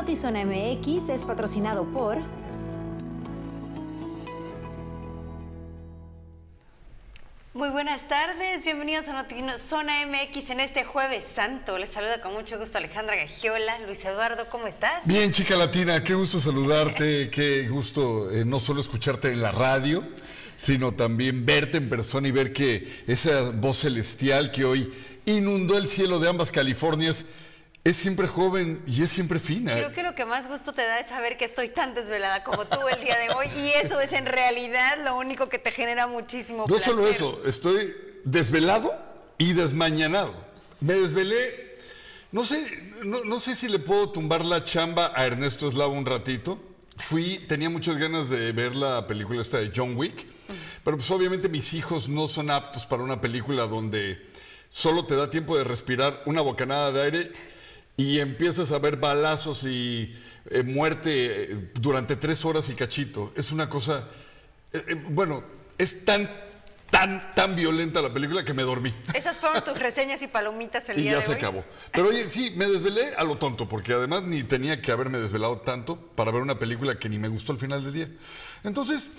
Notizona 0.00 0.46
MX 0.46 1.10
es 1.10 1.24
patrocinado 1.24 1.84
por... 1.84 2.16
Muy 7.52 7.68
buenas 7.68 8.08
tardes, 8.08 8.64
bienvenidos 8.64 9.08
a 9.08 9.12
Notizona 9.12 10.06
MX 10.06 10.48
en 10.48 10.60
este 10.60 10.84
jueves 10.84 11.24
santo. 11.24 11.76
Les 11.76 11.90
saluda 11.90 12.22
con 12.22 12.32
mucho 12.32 12.58
gusto 12.58 12.78
Alejandra 12.78 13.14
Gagiola. 13.14 13.78
Luis 13.80 14.02
Eduardo, 14.06 14.48
¿cómo 14.48 14.66
estás? 14.66 15.04
Bien, 15.04 15.32
chica 15.32 15.54
latina, 15.54 16.02
qué 16.02 16.14
gusto 16.14 16.40
saludarte, 16.40 17.28
qué 17.28 17.68
gusto 17.68 18.30
eh, 18.30 18.46
no 18.46 18.58
solo 18.58 18.80
escucharte 18.80 19.30
en 19.30 19.42
la 19.42 19.52
radio, 19.52 20.02
sino 20.56 20.92
también 20.92 21.44
verte 21.44 21.76
en 21.76 21.90
persona 21.90 22.26
y 22.26 22.30
ver 22.30 22.54
que 22.54 23.02
esa 23.06 23.50
voz 23.50 23.80
celestial 23.80 24.50
que 24.50 24.64
hoy 24.64 24.90
inundó 25.26 25.76
el 25.76 25.86
cielo 25.86 26.18
de 26.20 26.30
ambas 26.30 26.50
Californias 26.50 27.26
es 27.82 27.96
siempre 27.96 28.28
joven 28.28 28.82
y 28.86 29.02
es 29.02 29.10
siempre 29.10 29.38
fina. 29.38 29.72
Creo 29.72 29.92
que 29.92 30.02
lo 30.02 30.14
que 30.14 30.24
más 30.24 30.48
gusto 30.48 30.72
te 30.72 30.82
da 30.82 31.00
es 31.00 31.06
saber 31.08 31.38
que 31.38 31.46
estoy 31.46 31.68
tan 31.68 31.94
desvelada 31.94 32.44
como 32.44 32.66
tú 32.66 32.78
el 32.88 33.02
día 33.02 33.18
de 33.18 33.30
hoy 33.30 33.46
y 33.56 33.68
eso 33.82 34.00
es 34.00 34.12
en 34.12 34.26
realidad 34.26 34.98
lo 35.02 35.16
único 35.16 35.48
que 35.48 35.58
te 35.58 35.70
genera 35.70 36.06
muchísimo 36.06 36.66
No 36.68 36.78
solo 36.78 37.08
eso, 37.08 37.40
estoy 37.46 37.94
desvelado 38.24 38.92
y 39.38 39.54
desmañanado. 39.54 40.34
Me 40.80 40.94
desvelé, 40.94 41.78
no 42.32 42.44
sé, 42.44 42.92
no, 43.02 43.38
sé 43.38 43.54
si 43.54 43.68
le 43.68 43.78
puedo 43.78 44.10
tumbar 44.10 44.44
la 44.44 44.62
chamba 44.62 45.12
a 45.14 45.24
Ernesto 45.24 45.68
Eslava 45.68 45.92
un 45.92 46.06
ratito. 46.06 46.60
Fui, 46.96 47.38
tenía 47.48 47.70
muchas 47.70 47.96
ganas 47.96 48.28
de 48.28 48.52
ver 48.52 48.76
la 48.76 49.06
película 49.06 49.40
esta 49.40 49.58
de 49.58 49.72
John 49.74 49.96
Wick, 49.96 50.26
pero 50.84 50.98
pues 50.98 51.10
obviamente 51.10 51.48
mis 51.48 51.72
hijos 51.72 52.10
no 52.10 52.28
son 52.28 52.50
aptos 52.50 52.84
para 52.84 53.02
una 53.02 53.22
película 53.22 53.66
donde 53.66 54.22
solo 54.68 55.06
te 55.06 55.16
da 55.16 55.30
tiempo 55.30 55.56
de 55.56 55.64
respirar 55.64 56.22
una 56.26 56.42
bocanada 56.42 56.92
de 56.92 57.02
aire 57.02 57.32
y 58.00 58.18
empiezas 58.18 58.72
a 58.72 58.78
ver 58.78 58.96
balazos 58.96 59.64
y 59.64 60.14
eh, 60.50 60.62
muerte 60.62 61.52
eh, 61.52 61.70
durante 61.74 62.16
tres 62.16 62.46
horas 62.46 62.70
y 62.70 62.74
cachito. 62.74 63.30
Es 63.36 63.52
una 63.52 63.68
cosa, 63.68 64.08
eh, 64.72 64.94
bueno, 65.10 65.44
es 65.76 66.02
tan, 66.06 66.30
tan, 66.90 67.34
tan 67.34 67.54
violenta 67.54 68.00
la 68.00 68.10
película 68.10 68.42
que 68.42 68.54
me 68.54 68.62
dormí. 68.62 68.94
Esas 69.14 69.38
fueron 69.38 69.62
tus 69.62 69.78
reseñas 69.78 70.22
y 70.22 70.28
palomitas 70.28 70.88
el 70.88 70.96
día 70.96 71.10
de 71.10 71.16
hoy. 71.18 71.22
Y 71.22 71.26
ya 71.26 71.26
se 71.26 71.34
acabó. 71.34 71.62
Pero 71.92 72.08
oye, 72.08 72.26
sí, 72.30 72.54
me 72.56 72.66
desvelé 72.66 73.14
a 73.16 73.22
lo 73.22 73.36
tonto, 73.36 73.68
porque 73.68 73.92
además 73.92 74.22
ni 74.22 74.44
tenía 74.44 74.80
que 74.80 74.92
haberme 74.92 75.18
desvelado 75.18 75.58
tanto 75.58 75.96
para 75.96 76.30
ver 76.30 76.40
una 76.40 76.58
película 76.58 76.98
que 76.98 77.10
ni 77.10 77.18
me 77.18 77.28
gustó 77.28 77.52
al 77.52 77.58
final 77.58 77.84
del 77.84 77.92
día. 77.92 78.08
Entonces, 78.64 79.10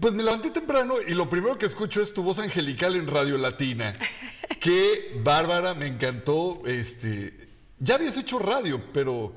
pues 0.00 0.12
me 0.12 0.22
levanté 0.22 0.50
temprano 0.50 0.96
y 1.06 1.14
lo 1.14 1.30
primero 1.30 1.56
que 1.56 1.64
escucho 1.64 2.02
es 2.02 2.12
tu 2.12 2.22
voz 2.22 2.40
angelical 2.40 2.94
en 2.94 3.06
Radio 3.06 3.38
Latina. 3.38 3.94
Qué 4.60 5.20
bárbara, 5.22 5.74
me 5.74 5.86
encantó. 5.86 6.62
Este, 6.66 7.48
ya 7.78 7.94
habías 7.94 8.16
hecho 8.16 8.38
radio, 8.38 8.82
pero 8.92 9.32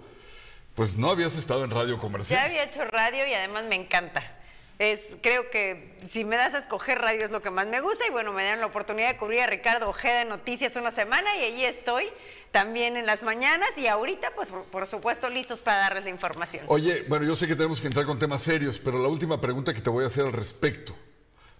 pues 0.75 0.97
no 0.97 1.09
habías 1.09 1.35
estado 1.35 1.63
en 1.63 1.71
radio 1.71 1.97
comercial. 1.97 2.39
Ya 2.39 2.45
había 2.45 2.63
hecho 2.63 2.83
radio 2.85 3.27
y 3.27 3.33
además 3.33 3.65
me 3.65 3.75
encanta. 3.75 4.37
Es, 4.79 5.17
creo 5.21 5.51
que 5.51 5.95
si 6.07 6.25
me 6.25 6.37
das 6.37 6.55
a 6.55 6.57
escoger 6.57 6.97
radio 6.97 7.23
es 7.23 7.29
lo 7.29 7.39
que 7.39 7.51
más 7.51 7.67
me 7.67 7.81
gusta 7.81 8.07
y 8.07 8.09
bueno, 8.09 8.33
me 8.33 8.43
dan 8.43 8.59
la 8.59 8.65
oportunidad 8.65 9.09
de 9.09 9.17
cubrir 9.17 9.41
a 9.41 9.47
Ricardo 9.47 9.87
Ojeda 9.87 10.23
en 10.23 10.29
Noticias 10.29 10.75
una 10.75 10.89
semana 10.89 11.35
y 11.35 11.43
allí 11.43 11.65
estoy 11.65 12.09
también 12.49 12.97
en 12.97 13.05
las 13.05 13.21
mañanas 13.21 13.77
y 13.77 13.85
ahorita 13.85 14.33
pues 14.33 14.51
por, 14.71 14.87
supuesto 14.87 15.29
listos 15.29 15.61
para 15.61 15.77
darles 15.77 16.05
la 16.05 16.09
información. 16.09 16.65
Oye, 16.67 17.05
bueno, 17.07 17.25
yo 17.25 17.35
sé 17.35 17.47
que 17.47 17.55
tenemos 17.55 17.79
que 17.79 17.87
entrar 17.87 18.07
con 18.07 18.17
temas 18.17 18.41
serios, 18.41 18.79
pero 18.79 18.97
la 18.97 19.07
última 19.07 19.39
pregunta 19.39 19.71
que 19.71 19.81
te 19.81 19.91
voy 19.91 20.03
a 20.03 20.07
hacer 20.07 20.25
al 20.25 20.33
respecto, 20.33 20.95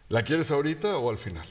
¿la 0.10 0.24
quieres 0.24 0.50
ahorita 0.50 0.98
o 0.98 1.12
al 1.12 1.20
final? 1.20 1.48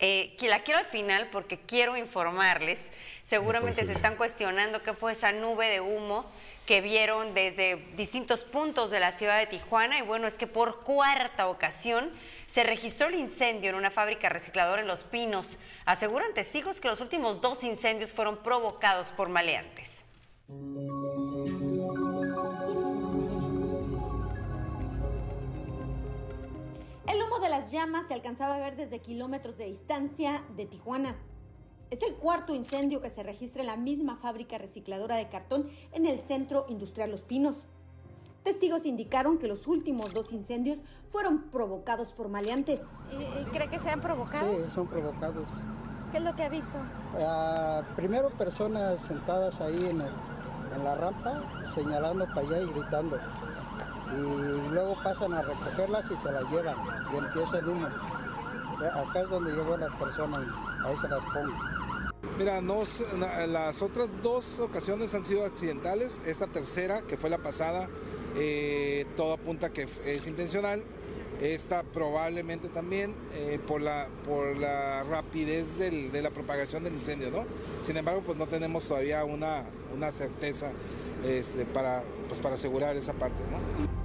Eh, 0.00 0.36
que 0.38 0.46
la 0.46 0.62
quiero 0.62 0.78
al 0.78 0.86
final 0.86 1.28
porque 1.30 1.58
quiero 1.58 1.96
informarles. 1.96 2.90
Seguramente 3.24 3.84
se 3.84 3.92
están 3.92 4.16
cuestionando 4.16 4.82
qué 4.82 4.94
fue 4.94 5.12
esa 5.12 5.32
nube 5.32 5.68
de 5.68 5.80
humo 5.80 6.24
que 6.66 6.80
vieron 6.80 7.34
desde 7.34 7.76
distintos 7.96 8.44
puntos 8.44 8.90
de 8.90 9.00
la 9.00 9.12
ciudad 9.12 9.38
de 9.38 9.46
Tijuana 9.46 9.98
y 9.98 10.02
bueno, 10.02 10.26
es 10.26 10.34
que 10.34 10.46
por 10.46 10.82
cuarta 10.82 11.48
ocasión 11.48 12.10
se 12.46 12.62
registró 12.62 13.08
el 13.08 13.14
incendio 13.14 13.70
en 13.70 13.76
una 13.76 13.90
fábrica 13.90 14.28
recicladora 14.28 14.82
en 14.82 14.88
Los 14.88 15.02
Pinos. 15.02 15.58
Aseguran 15.84 16.32
testigos 16.34 16.80
que 16.80 16.88
los 16.88 17.00
últimos 17.00 17.40
dos 17.40 17.64
incendios 17.64 18.12
fueron 18.12 18.36
provocados 18.36 19.10
por 19.10 19.28
maleantes. 19.30 20.04
De 27.40 27.48
las 27.48 27.70
llamas 27.70 28.08
se 28.08 28.14
alcanzaba 28.14 28.56
a 28.56 28.58
ver 28.58 28.74
desde 28.74 28.98
kilómetros 28.98 29.56
de 29.56 29.66
distancia 29.66 30.42
de 30.56 30.66
Tijuana. 30.66 31.14
Es 31.88 32.02
el 32.02 32.14
cuarto 32.16 32.52
incendio 32.52 33.00
que 33.00 33.10
se 33.10 33.22
registra 33.22 33.60
en 33.60 33.68
la 33.68 33.76
misma 33.76 34.16
fábrica 34.16 34.58
recicladora 34.58 35.14
de 35.14 35.28
cartón 35.28 35.70
en 35.92 36.06
el 36.06 36.20
centro 36.20 36.66
industrial 36.68 37.12
Los 37.12 37.22
Pinos. 37.22 37.64
Testigos 38.42 38.84
indicaron 38.86 39.38
que 39.38 39.46
los 39.46 39.68
últimos 39.68 40.12
dos 40.12 40.32
incendios 40.32 40.80
fueron 41.10 41.44
provocados 41.44 42.12
por 42.12 42.28
maleantes. 42.28 42.84
¿Cree 43.52 43.68
que 43.70 43.78
se 43.78 43.88
han 43.88 44.00
provocado? 44.00 44.52
Sí, 44.52 44.70
son 44.74 44.88
provocados. 44.88 45.48
¿Qué 46.10 46.18
es 46.18 46.24
lo 46.24 46.34
que 46.34 46.42
ha 46.42 46.48
visto? 46.48 46.76
Ah, 47.16 47.82
primero 47.94 48.30
personas 48.30 48.98
sentadas 49.00 49.60
ahí 49.60 49.86
en, 49.86 50.02
en 50.02 50.84
la 50.84 50.96
rampa 50.96 51.64
señalando 51.72 52.26
para 52.26 52.40
allá 52.40 52.62
y 52.62 52.66
gritando 52.72 53.18
y 54.16 54.70
luego 54.70 54.96
pasan 55.02 55.32
a 55.34 55.42
recogerlas 55.42 56.04
y 56.10 56.16
se 56.16 56.32
las 56.32 56.44
llevan 56.50 56.76
y 57.12 57.16
empieza 57.16 57.58
el 57.58 57.68
humo. 57.68 57.88
Acá 58.94 59.20
es 59.22 59.28
donde 59.28 59.52
llevo 59.52 59.76
las 59.76 59.94
personas, 59.96 60.40
ahí 60.84 60.96
se 60.96 61.08
las 61.08 61.24
pongo. 61.24 61.54
Mira, 62.38 62.60
no, 62.60 62.82
las 63.48 63.82
otras 63.82 64.10
dos 64.22 64.60
ocasiones 64.60 65.12
han 65.14 65.24
sido 65.24 65.44
accidentales, 65.44 66.26
esta 66.26 66.46
tercera, 66.46 67.02
que 67.02 67.16
fue 67.16 67.30
la 67.30 67.38
pasada, 67.38 67.88
eh, 68.36 69.06
todo 69.16 69.34
apunta 69.34 69.70
que 69.70 69.88
es 70.04 70.26
intencional, 70.28 70.84
esta 71.40 71.82
probablemente 71.82 72.68
también 72.68 73.14
eh, 73.34 73.60
por, 73.66 73.80
la, 73.80 74.08
por 74.24 74.56
la 74.56 75.04
rapidez 75.04 75.78
de 75.78 76.22
la 76.22 76.30
propagación 76.30 76.84
del 76.84 76.94
incendio, 76.94 77.30
¿no? 77.30 77.44
Sin 77.80 77.96
embargo, 77.96 78.22
pues 78.24 78.38
no 78.38 78.46
tenemos 78.46 78.86
todavía 78.86 79.24
una, 79.24 79.64
una 79.94 80.12
certeza 80.12 80.70
este, 81.24 81.64
para, 81.64 82.04
pues 82.28 82.40
para 82.40 82.54
asegurar 82.54 82.96
esa 82.96 83.12
parte, 83.12 83.40
¿no? 83.50 83.97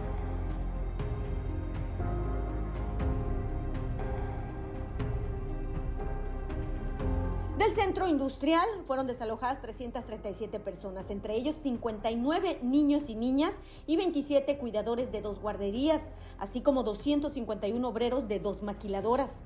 Industrial 8.08 8.66
fueron 8.86 9.08
desalojadas 9.08 9.62
337 9.62 10.60
personas, 10.60 11.10
entre 11.10 11.36
ellos 11.36 11.56
59 11.62 12.60
niños 12.62 13.10
y 13.10 13.16
niñas 13.16 13.54
y 13.88 13.98
27 13.98 14.58
cuidadores 14.58 15.12
de 15.12 15.22
dos 15.22 15.40
guarderías, 15.40 16.02
así 16.40 16.62
como 16.62 16.84
251 16.84 17.88
obreros 17.88 18.28
de 18.28 18.40
dos 18.40 18.64
maquiladoras. 18.64 19.44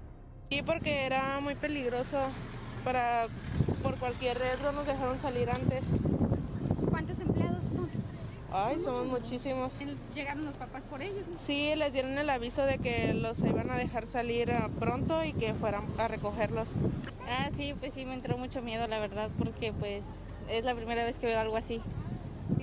Sí, 0.50 0.62
porque 0.62 1.06
era 1.06 1.40
muy 1.40 1.56
peligroso. 1.56 2.18
Para, 2.84 3.26
por 3.84 3.96
cualquier 3.98 4.40
riesgo 4.40 4.72
nos 4.72 4.88
dejaron 4.88 5.20
salir 5.20 5.50
antes. 5.50 5.84
Ay, 8.52 8.80
somos 8.80 9.06
muchísimos. 9.06 9.78
¿Llegaron 10.16 10.46
los 10.46 10.56
papás 10.56 10.84
por 10.86 11.02
ellos? 11.02 11.26
Sí, 11.40 11.74
les 11.76 11.92
dieron 11.92 12.18
el 12.18 12.30
aviso 12.30 12.64
de 12.64 12.78
que 12.78 13.14
los 13.14 13.40
iban 13.40 13.70
a 13.70 13.78
dejar 13.78 14.08
salir 14.08 14.52
ah, 14.52 14.70
pronto 14.80 15.24
y 15.24 15.34
que 15.34 15.54
fueran 15.54 15.86
a 15.98 16.08
recogerlos. 16.08 16.78
Ah, 17.28 17.50
sí, 17.56 17.76
pues 17.80 17.94
sí, 17.94 18.06
me 18.06 18.14
entró 18.14 18.38
mucho 18.38 18.62
miedo, 18.62 18.88
la 18.88 19.00
verdad, 19.00 19.30
porque 19.38 19.74
pues 19.74 20.04
es 20.50 20.64
la 20.64 20.74
primera 20.76 21.04
vez 21.04 21.18
que 21.18 21.28
veo 21.28 21.40
algo 21.40 21.58
así. 21.58 21.82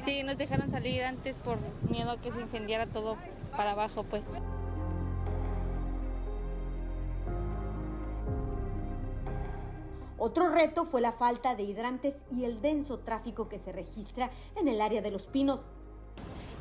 Sí, 0.05 0.23
nos 0.23 0.39
dejaron 0.39 0.71
salir 0.71 1.03
antes 1.05 1.39
por 1.39 1.59
miedo 1.91 2.13
a 2.13 2.21
que 2.21 2.33
se 2.33 2.41
incendiara 2.41 2.87
todo 2.87 3.17
para 3.57 3.73
abajo, 3.73 4.05
pues. 4.05 4.25
Otro 10.25 10.49
reto 10.49 10.87
fue 10.87 11.03
la 11.03 11.13
falta 11.13 11.55
de 11.55 11.65
hidrantes 11.65 12.25
y 12.31 12.45
el 12.45 12.63
denso 12.63 12.99
tráfico 12.99 13.51
que 13.51 13.59
se 13.59 13.73
registra 13.73 14.31
en 14.57 14.69
el 14.69 14.81
área 14.81 15.03
de 15.03 15.11
Los 15.11 15.27
Pinos. 15.27 15.67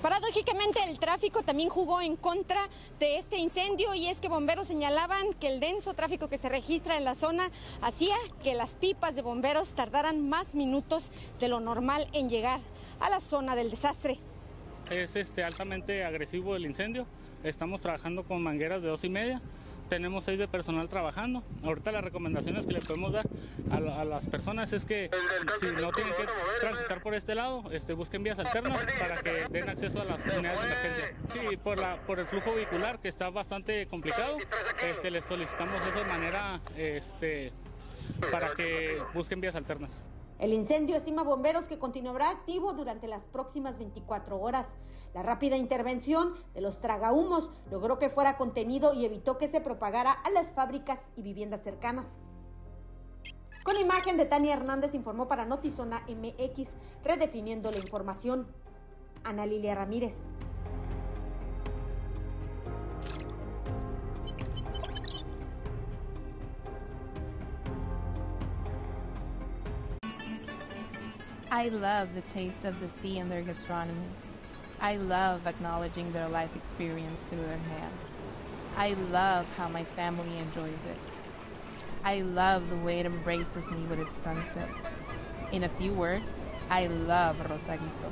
Paradójicamente 0.01 0.81
el 0.85 0.99
tráfico 0.99 1.43
también 1.43 1.69
jugó 1.69 2.01
en 2.01 2.17
contra 2.17 2.59
de 2.99 3.17
este 3.17 3.37
incendio 3.37 3.93
y 3.93 4.09
es 4.09 4.19
que 4.19 4.27
bomberos 4.27 4.67
señalaban 4.67 5.31
que 5.39 5.47
el 5.47 5.61
denso 5.61 5.93
tráfico 5.93 6.27
que 6.27 6.37
se 6.37 6.49
registra 6.49 6.97
en 6.97 7.05
la 7.05 7.15
zona 7.15 7.51
hacía 7.81 8.17
que 8.43 8.53
las 8.53 8.75
pipas 8.75 9.15
de 9.15 9.21
bomberos 9.21 9.75
tardaran 9.75 10.27
más 10.27 10.55
minutos 10.55 11.09
de 11.39 11.47
lo 11.47 11.61
normal 11.61 12.09
en 12.11 12.27
llegar 12.27 12.59
a 12.99 13.09
la 13.09 13.21
zona 13.21 13.55
del 13.55 13.71
desastre. 13.71 14.19
Es 14.89 15.15
este, 15.15 15.41
altamente 15.41 16.03
agresivo 16.03 16.57
el 16.57 16.65
incendio. 16.65 17.07
Estamos 17.45 17.79
trabajando 17.79 18.25
con 18.25 18.43
mangueras 18.43 18.81
de 18.81 18.89
dos 18.89 19.05
y 19.05 19.09
media 19.09 19.41
tenemos 19.93 20.23
seis 20.23 20.39
de 20.39 20.47
personal 20.47 20.89
trabajando. 20.89 21.43
Ahorita 21.63 21.91
las 21.91 22.03
recomendaciones 22.03 22.65
que 22.65 22.73
le 22.73 22.81
podemos 22.81 23.13
dar 23.13 23.27
a, 23.69 24.03
las 24.03 24.25
personas 24.25 24.73
es 24.73 24.85
que 24.85 25.11
si 25.59 25.67
no 25.67 25.91
tienen 25.91 26.13
que 26.15 26.25
transitar 26.59 27.03
por 27.03 27.13
este 27.13 27.35
lado, 27.35 27.65
este, 27.71 27.93
busquen 27.93 28.23
vías 28.23 28.39
alternas 28.39 28.83
para 28.99 29.21
que 29.21 29.45
den 29.51 29.69
acceso 29.69 30.01
a 30.01 30.05
las 30.05 30.25
unidades 30.25 30.59
de 30.61 30.65
emergencia. 30.65 31.15
Sí, 31.31 31.57
por, 31.57 31.77
la, 31.77 32.01
por 32.07 32.19
el 32.19 32.25
flujo 32.25 32.55
vehicular 32.55 33.01
que 33.01 33.07
está 33.07 33.29
bastante 33.29 33.85
complicado, 33.85 34.39
este, 34.81 35.11
les 35.11 35.25
solicitamos 35.25 35.79
eso 35.87 35.99
de 35.99 36.05
manera 36.05 36.59
este, 36.75 37.53
para 38.31 38.55
que 38.55 38.97
busquen 39.13 39.41
vías 39.41 39.55
alternas. 39.55 40.03
El 40.39 40.53
incendio 40.53 40.95
estima 40.95 41.23
bomberos 41.23 41.65
que 41.65 41.79
continuará 41.79 42.29
activo 42.29 42.73
durante 42.73 43.07
las 43.07 43.27
próximas 43.27 43.77
24 43.77 44.39
horas. 44.39 44.75
La 45.13 45.23
rápida 45.23 45.57
intervención 45.57 46.33
de 46.53 46.61
los 46.61 46.79
tragahumos 46.79 47.49
logró 47.71 47.99
que 47.99 48.09
fuera 48.09 48.37
contenido 48.37 48.93
y 48.93 49.05
evitó 49.05 49.37
que 49.37 49.47
se 49.47 49.61
propagara 49.61 50.11
a 50.11 50.29
las 50.31 50.51
fábricas 50.51 51.11
y 51.15 51.21
viviendas 51.21 51.63
cercanas. 51.63 52.19
Con 53.63 53.77
imagen 53.77 54.17
de 54.17 54.25
Tania 54.25 54.53
Hernández 54.53 54.93
informó 54.93 55.27
para 55.27 55.45
Notizona 55.45 56.05
MX, 56.09 56.75
redefiniendo 57.03 57.71
la 57.71 57.77
información. 57.77 58.47
Ana 59.23 59.45
Lilia 59.45 59.75
Ramírez. 59.75 60.29
I 71.53 71.67
love 71.67 72.15
the 72.15 72.21
taste 72.21 72.65
of 72.65 72.79
the 72.79 72.89
sea 72.89 73.19
and 73.19 73.31
their 73.31 73.43
gastronomy. 73.43 74.07
I 74.81 74.95
love 74.95 75.45
acknowledging 75.45 76.11
their 76.11 76.27
life 76.27 76.49
experience 76.55 77.21
through 77.29 77.43
their 77.43 77.59
hands. 77.59 78.15
I 78.75 78.93
love 79.11 79.45
how 79.55 79.67
my 79.67 79.83
family 79.83 80.35
enjoys 80.39 80.83
it. 80.89 80.97
I 82.03 82.21
love 82.21 82.67
the 82.71 82.75
way 82.77 83.01
it 83.01 83.05
embraces 83.05 83.71
me 83.71 83.83
with 83.83 83.99
its 83.99 84.17
sunset. 84.17 84.67
In 85.51 85.63
a 85.63 85.69
few 85.69 85.93
words, 85.93 86.49
I 86.71 86.87
love 86.87 87.39
Rosarito. 87.47 88.11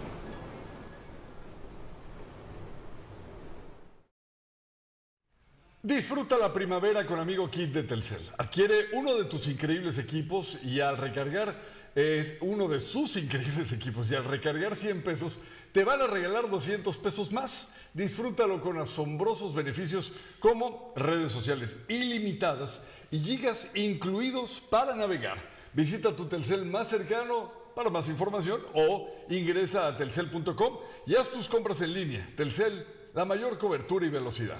Disfruta 5.83 6.38
la 6.38 6.54
primavera 6.54 7.07
con 7.07 7.18
Amigo 7.18 7.50
Kit 7.50 7.74
de 7.74 7.81
Telcel. 7.81 8.22
Adquiere 8.38 8.89
uno 8.94 9.16
de 9.16 9.24
tus 9.24 9.48
increíbles 9.48 9.98
equipos 9.98 10.60
y 10.63 10.80
al 10.80 10.95
recargar 10.95 11.60
es 11.95 12.36
uno 12.42 12.68
de 12.68 12.80
sus 12.80 13.16
increíbles 13.18 13.72
equipos 13.72 14.12
y 14.12 14.16
al 14.16 14.25
recargar 14.25 14.75
100 14.75 15.01
pesos 15.01 15.39
te 15.72 15.83
van 15.83 16.00
a 16.00 16.06
regalar 16.06 16.51
200 16.51 16.95
pesos 17.00 17.31
más. 17.31 17.69
Disfrútalo 17.95 18.62
con 18.62 18.78
asombrosos 18.78 19.56
beneficios 19.56 20.13
como 20.39 20.94
redes 20.95 21.31
sociales 21.31 21.78
ilimitadas 21.88 22.81
y 23.10 23.18
gigas 23.18 23.68
incluidos 23.74 24.62
para 24.62 24.95
navegar. 24.95 25.39
Visita 25.74 26.16
tu 26.16 26.25
Telcel 26.25 26.63
más 26.63 26.89
cercano 26.89 27.51
para 27.75 27.89
más 27.89 28.07
información 28.07 28.62
o 28.75 29.10
ingresa 29.31 29.88
a 29.88 29.98
telcel.com 29.98 30.77
y 31.07 31.16
haz 31.16 31.31
tus 31.31 31.50
compras 31.50 31.81
en 31.81 31.92
línea. 31.92 32.30
Telcel, 32.38 32.86
la 33.16 33.25
mayor 33.25 33.57
cobertura 33.57 34.06
y 34.06 34.10
velocidad. 34.10 34.60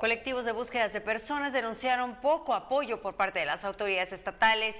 Colectivos 0.00 0.46
de 0.46 0.52
búsquedas 0.52 0.94
de 0.94 1.02
personas 1.02 1.52
denunciaron 1.52 2.22
poco 2.22 2.54
apoyo 2.54 3.02
por 3.02 3.16
parte 3.16 3.40
de 3.40 3.44
las 3.44 3.66
autoridades 3.66 4.12
estatales 4.12 4.74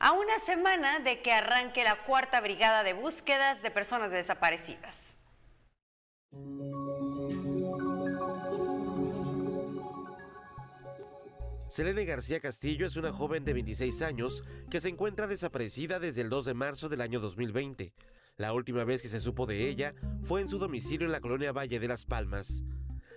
a 0.00 0.10
una 0.10 0.40
semana 0.40 0.98
de 0.98 1.22
que 1.22 1.30
arranque 1.30 1.84
la 1.84 2.02
cuarta 2.02 2.40
brigada 2.40 2.82
de 2.82 2.92
búsquedas 2.92 3.62
de 3.62 3.70
personas 3.70 4.10
desaparecidas. 4.10 5.16
Selene 11.68 12.04
García 12.04 12.40
Castillo 12.40 12.88
es 12.88 12.96
una 12.96 13.12
joven 13.12 13.44
de 13.44 13.52
26 13.52 14.02
años 14.02 14.42
que 14.72 14.80
se 14.80 14.88
encuentra 14.88 15.28
desaparecida 15.28 16.00
desde 16.00 16.22
el 16.22 16.30
2 16.30 16.46
de 16.46 16.54
marzo 16.54 16.88
del 16.88 17.00
año 17.00 17.20
2020. 17.20 17.92
La 18.38 18.52
última 18.52 18.82
vez 18.82 19.02
que 19.02 19.08
se 19.08 19.20
supo 19.20 19.46
de 19.46 19.68
ella 19.68 19.94
fue 20.24 20.40
en 20.40 20.48
su 20.48 20.58
domicilio 20.58 21.06
en 21.06 21.12
la 21.12 21.20
colonia 21.20 21.52
Valle 21.52 21.78
de 21.78 21.86
las 21.86 22.04
Palmas. 22.04 22.64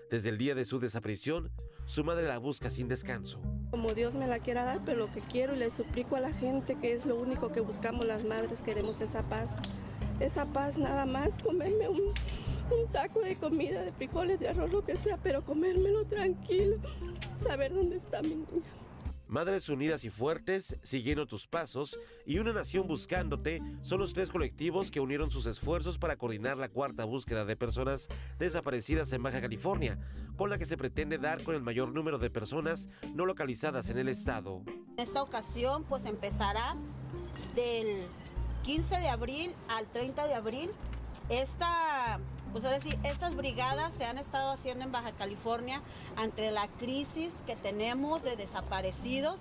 Desde 0.10 0.30
el 0.30 0.38
día 0.38 0.56
de 0.56 0.64
su 0.64 0.80
desaparición, 0.80 1.52
su 1.86 2.06
madre 2.06 2.28
la 2.28 2.38
busca 2.38 2.70
sin 2.70 2.88
descanso. 2.88 3.42
Como 3.72 3.94
Dios 3.94 4.14
me 4.14 4.26
la 4.26 4.40
quiera 4.40 4.64
dar, 4.64 4.80
pero 4.86 5.00
lo 5.00 5.12
que 5.12 5.20
quiero 5.20 5.54
y 5.54 5.58
le 5.58 5.70
suplico 5.70 6.16
a 6.16 6.22
la 6.22 6.32
gente 6.32 6.78
que 6.80 6.94
es 6.94 7.06
lo 7.06 7.18
único 7.18 7.52
que 7.52 7.60
buscamos 7.60 8.06
las 8.06 8.24
madres, 8.24 8.62
queremos 8.62 9.02
esa 9.02 9.24
paz. 9.24 9.58
Esa 10.22 10.46
paz 10.46 10.78
nada 10.78 11.06
más, 11.06 11.34
comerme 11.44 11.90
un, 11.90 12.00
un 12.00 12.88
taco 12.94 13.20
de 13.20 13.36
comida, 13.36 13.82
de 13.82 13.92
frijoles, 13.92 14.40
de 14.40 14.48
arroz, 14.48 14.72
lo 14.72 14.86
que 14.86 14.96
sea, 14.96 15.18
pero 15.18 15.42
comérmelo 15.44 16.06
tranquilo, 16.06 16.78
saber 17.36 17.74
dónde 17.74 17.98
está 17.98 18.22
mi 18.22 18.36
niña. 18.36 18.87
Madres 19.28 19.68
Unidas 19.70 20.04
y 20.06 20.10
Fuertes, 20.10 20.78
Siguiendo 20.84 21.28
tus 21.28 21.48
Pasos 21.48 22.00
y 22.26 22.40
Una 22.40 22.54
Nación 22.54 22.88
Buscándote 22.88 23.60
son 23.82 24.00
los 24.00 24.14
tres 24.14 24.30
colectivos 24.30 24.90
que 24.90 25.00
unieron 25.00 25.30
sus 25.30 25.46
esfuerzos 25.46 25.98
para 25.98 26.16
coordinar 26.16 26.58
la 26.58 26.70
cuarta 26.70 27.04
búsqueda 27.04 27.46
de 27.46 27.56
personas 27.56 28.08
desaparecidas 28.40 29.12
en 29.12 29.24
Baja 29.24 29.42
California, 29.42 29.98
con 30.38 30.50
la 30.50 30.58
que 30.58 30.66
se 30.66 30.78
pretende 30.78 31.18
dar 31.18 31.44
con 31.44 31.56
el 31.56 31.62
mayor 31.62 31.94
número 31.94 32.18
de 32.18 32.30
personas 32.30 32.90
no 33.14 33.26
localizadas 33.26 33.90
en 33.90 33.98
el 33.98 34.08
estado. 34.08 34.64
En 34.68 35.00
esta 35.00 35.22
ocasión 35.22 35.84
pues 35.84 36.06
empezará 36.06 36.76
del 37.56 38.08
15 38.64 39.00
de 39.00 39.10
abril 39.10 39.56
al 39.70 39.88
30 39.88 40.28
de 40.28 40.34
abril. 40.34 40.72
Esta, 41.30 42.20
pues 42.52 42.64
ahora 42.64 42.80
sí, 42.80 42.90
estas 43.04 43.36
brigadas 43.36 43.94
se 43.94 44.06
han 44.06 44.18
estado 44.18 44.52
haciendo 44.52 44.86
en 44.86 44.92
Baja 44.92 45.12
California 45.12 45.82
ante 46.16 46.52
la 46.52 46.68
crisis 46.68 47.34
que 47.46 47.56
tenemos 47.56 48.24
de 48.24 48.36
desaparecidos, 48.36 49.40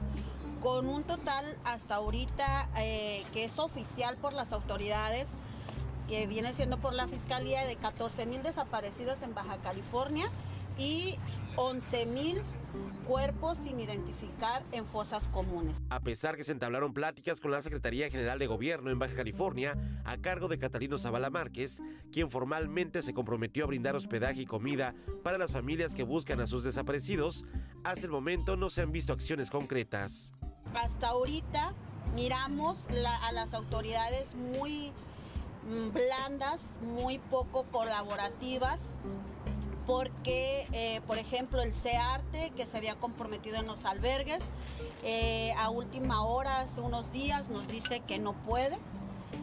con 0.61 0.89
un 0.89 1.05
total 1.05 1.45
hasta 1.65 1.97
ahorita 1.97 2.69
eh, 2.79 3.25
que 3.33 3.45
es 3.45 3.59
oficial 3.59 4.17
por 4.17 4.33
las 4.33 4.53
autoridades, 4.53 5.29
que 6.09 6.27
viene 6.27 6.55
siendo 6.55 6.79
por 6.79 6.95
la 6.95 7.09
Fiscalía 7.09 7.65
de 7.65 7.77
14 7.77 8.27
mil 8.27 8.43
desaparecidos 8.43 9.23
en 9.23 9.35
Baja 9.35 9.59
California 9.59 10.31
y 10.79 11.17
11 11.57 12.07
mil 12.07 12.41
cuerpos 13.07 13.57
sin 13.63 13.79
identificar 13.81 14.65
en 14.73 14.85
fosas 14.85 15.29
comunes. 15.29 15.77
A 15.91 16.01
pesar 16.01 16.37
que 16.37 16.45
se 16.45 16.53
entablaron 16.53 16.93
pláticas 16.93 17.41
con 17.41 17.51
la 17.53 17.63
Secretaría 17.63 18.11
General 18.11 18.39
de 18.39 18.47
Gobierno 18.47 18.91
en 18.91 18.99
Baja 18.99 19.15
California, 19.15 19.75
a 20.05 20.17
cargo 20.19 20.49
de 20.49 20.59
Catalino 20.59 20.99
Zavala 20.99 21.31
Márquez, 21.31 21.81
quien 22.13 22.31
formalmente 22.31 23.03
se 23.03 23.15
comprometió 23.15 23.65
a 23.65 23.69
brindar 23.69 23.95
hospedaje 23.95 24.41
y 24.43 24.47
comida 24.47 24.95
para 25.23 25.39
las 25.39 25.53
familias 25.53 25.95
que 25.95 26.03
buscan 26.03 26.41
a 26.41 26.47
sus 26.47 26.65
desaparecidos, 26.65 27.45
hasta 27.85 28.05
el 28.07 28.11
momento 28.13 28.57
no 28.57 28.71
se 28.71 28.83
han 28.83 28.91
visto 28.93 29.13
acciones 29.13 29.51
concretas. 29.51 30.33
Hasta 30.75 31.09
ahorita 31.09 31.73
miramos 32.15 32.77
la- 32.91 33.25
a 33.27 33.33
las 33.33 33.55
autoridades 33.55 34.35
muy 34.35 34.93
mm, 35.69 35.93
blandas, 35.93 36.71
muy 36.83 37.19
poco 37.19 37.65
colaborativas, 37.71 38.85
porque, 39.87 40.67
eh, 40.73 41.01
por 41.07 41.19
ejemplo, 41.19 41.63
el 41.63 41.73
CEARTE, 41.73 42.51
que 42.57 42.67
se 42.67 42.77
había 42.77 42.97
comprometido 42.97 43.57
en 43.57 43.67
los 43.67 43.85
albergues, 43.85 44.41
eh, 45.05 45.53
a 45.59 45.71
última 45.71 46.23
hora, 46.23 46.61
hace 46.61 46.81
unos 46.81 47.13
días, 47.13 47.49
nos 47.49 47.69
dice 47.69 48.01
que 48.01 48.19
no 48.19 48.33
puede. 48.33 48.77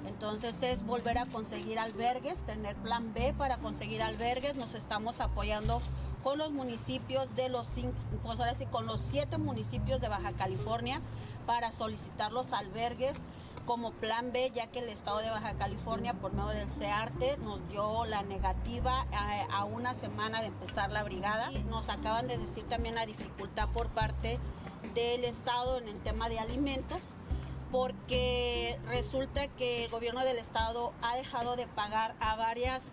Entonces 0.07 0.61
es 0.61 0.85
volver 0.85 1.17
a 1.17 1.25
conseguir 1.25 1.79
albergues, 1.79 2.39
tener 2.45 2.75
plan 2.77 3.13
B 3.13 3.33
para 3.37 3.57
conseguir 3.57 4.01
albergues. 4.01 4.55
Nos 4.55 4.73
estamos 4.73 5.19
apoyando 5.19 5.81
con 6.23 6.37
los 6.37 6.51
municipios 6.51 7.33
de 7.35 7.49
los 7.49 7.67
cinco, 7.73 7.95
pues 8.23 8.39
ahora 8.39 8.55
sí, 8.55 8.65
con 8.65 8.85
los 8.85 9.01
siete 9.01 9.37
municipios 9.37 10.01
de 10.01 10.07
Baja 10.07 10.31
California 10.33 11.01
para 11.45 11.71
solicitar 11.71 12.31
los 12.31 12.53
albergues 12.53 13.13
como 13.65 13.91
plan 13.91 14.31
B, 14.31 14.51
ya 14.53 14.67
que 14.67 14.79
el 14.79 14.89
estado 14.89 15.19
de 15.19 15.29
Baja 15.29 15.53
California, 15.53 16.13
por 16.13 16.33
medio 16.33 16.49
del 16.49 16.69
CEARTE, 16.69 17.37
nos 17.37 17.67
dio 17.69 18.05
la 18.05 18.23
negativa 18.23 19.05
a, 19.13 19.43
a 19.57 19.65
una 19.65 19.93
semana 19.95 20.41
de 20.41 20.47
empezar 20.47 20.91
la 20.91 21.03
brigada. 21.03 21.51
Y 21.51 21.63
nos 21.63 21.89
acaban 21.89 22.27
de 22.27 22.37
decir 22.37 22.63
también 22.69 22.95
la 22.95 23.05
dificultad 23.05 23.69
por 23.69 23.87
parte 23.89 24.39
del 24.93 25.23
estado 25.23 25.77
en 25.77 25.87
el 25.87 25.99
tema 26.01 26.29
de 26.29 26.39
alimentos 26.39 26.99
porque 27.73 28.77
resulta 28.87 29.47
que 29.47 29.85
el 29.85 29.89
gobierno 29.89 30.23
del 30.23 30.37
estado 30.37 30.93
ha 31.01 31.15
dejado 31.15 31.55
de 31.55 31.65
pagar 31.65 32.13
a 32.19 32.35
varias 32.35 32.83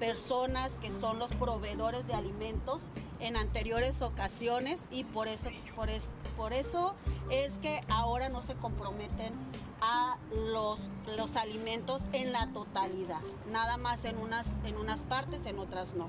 personas 0.00 0.72
que 0.82 0.90
son 0.90 1.20
los 1.20 1.30
proveedores 1.36 2.04
de 2.08 2.14
alimentos 2.14 2.80
en 3.24 3.36
anteriores 3.36 4.02
ocasiones 4.02 4.78
y 4.90 5.04
por 5.04 5.28
eso, 5.28 5.48
por, 5.74 5.88
por 6.36 6.52
eso 6.52 6.94
es 7.30 7.52
que 7.62 7.82
ahora 7.88 8.28
no 8.28 8.42
se 8.42 8.54
comprometen 8.54 9.32
a 9.80 10.18
los, 10.52 10.78
los 11.16 11.36
alimentos 11.36 12.02
en 12.12 12.32
la 12.32 12.48
totalidad, 12.48 13.20
nada 13.50 13.76
más 13.78 14.04
en 14.04 14.18
unas, 14.18 14.58
en 14.64 14.76
unas 14.76 15.02
partes, 15.02 15.46
en 15.46 15.58
otras 15.58 15.94
no. 15.94 16.08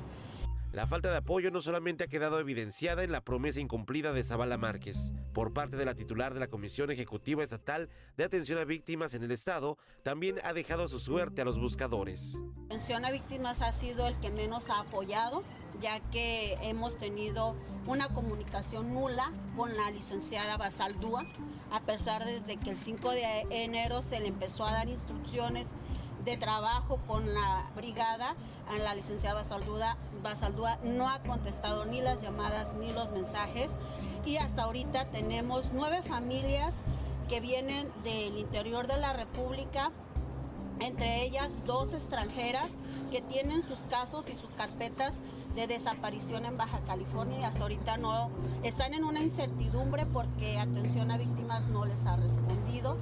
La 0.75 0.87
falta 0.87 1.09
de 1.09 1.15
apoyo 1.15 1.51
no 1.51 1.61
solamente 1.61 2.03
ha 2.03 2.07
quedado 2.09 2.37
evidenciada 2.37 3.05
en 3.05 3.13
la 3.13 3.21
promesa 3.21 3.61
incumplida 3.61 4.11
de 4.11 4.23
Zavala 4.23 4.57
Márquez 4.57 5.13
por 5.33 5.53
parte 5.53 5.77
de 5.77 5.85
la 5.85 5.95
titular 5.95 6.33
de 6.33 6.41
la 6.41 6.49
Comisión 6.49 6.91
Ejecutiva 6.91 7.45
Estatal 7.45 7.87
de 8.17 8.25
Atención 8.25 8.59
a 8.59 8.65
Víctimas 8.65 9.13
en 9.13 9.23
el 9.23 9.31
Estado, 9.31 9.77
también 10.03 10.41
ha 10.43 10.51
dejado 10.51 10.89
su 10.89 10.99
suerte 10.99 11.41
a 11.41 11.45
los 11.45 11.57
buscadores. 11.57 12.37
Atención 12.65 13.05
a 13.05 13.11
Víctimas 13.11 13.61
ha 13.61 13.71
sido 13.71 14.05
el 14.05 14.19
que 14.19 14.31
menos 14.31 14.69
ha 14.69 14.81
apoyado, 14.81 15.43
ya 15.81 16.01
que 16.11 16.57
hemos 16.61 16.97
tenido 16.97 17.55
una 17.87 18.09
comunicación 18.09 18.93
nula 18.93 19.31
con 19.55 19.77
la 19.77 19.91
licenciada 19.91 20.57
Basaldúa, 20.57 21.23
a 21.71 21.79
pesar 21.83 22.25
desde 22.25 22.57
que 22.57 22.71
el 22.71 22.77
5 22.77 23.11
de 23.11 23.45
enero 23.49 24.01
se 24.01 24.19
le 24.19 24.27
empezó 24.27 24.65
a 24.65 24.73
dar 24.73 24.89
instrucciones 24.89 25.67
de 26.25 26.37
trabajo 26.37 26.99
con 27.07 27.33
la 27.33 27.69
brigada, 27.75 28.35
la 28.83 28.95
licenciada 28.95 29.35
Basaldúa, 29.35 29.95
Basaldúa 30.23 30.77
no 30.83 31.07
ha 31.07 31.19
contestado 31.19 31.85
ni 31.85 32.01
las 32.01 32.21
llamadas 32.21 32.73
ni 32.73 32.91
los 32.91 33.11
mensajes. 33.11 33.71
Y 34.25 34.37
hasta 34.37 34.63
ahorita 34.63 35.05
tenemos 35.11 35.65
nueve 35.71 36.01
familias 36.01 36.73
que 37.29 37.39
vienen 37.39 37.87
del 38.03 38.37
interior 38.37 38.87
de 38.87 38.97
la 38.97 39.13
República, 39.13 39.91
entre 40.79 41.23
ellas 41.23 41.49
dos 41.65 41.93
extranjeras 41.93 42.69
que 43.11 43.21
tienen 43.21 43.63
sus 43.67 43.79
casos 43.89 44.27
y 44.27 44.35
sus 44.35 44.51
carpetas 44.51 45.19
de 45.55 45.67
desaparición 45.67 46.45
en 46.45 46.57
Baja 46.57 46.79
California 46.85 47.39
y 47.39 47.43
hasta 47.43 47.61
ahorita 47.61 47.97
no 47.97 48.29
están 48.63 48.93
en 48.93 49.05
una 49.05 49.21
incertidumbre 49.21 50.05
porque 50.05 50.57
atención 50.57 51.11
a 51.11 51.17
víctimas 51.17 51.65
no 51.67 51.85
les 51.85 52.03
ha 52.05 52.17
respondido 52.17 52.97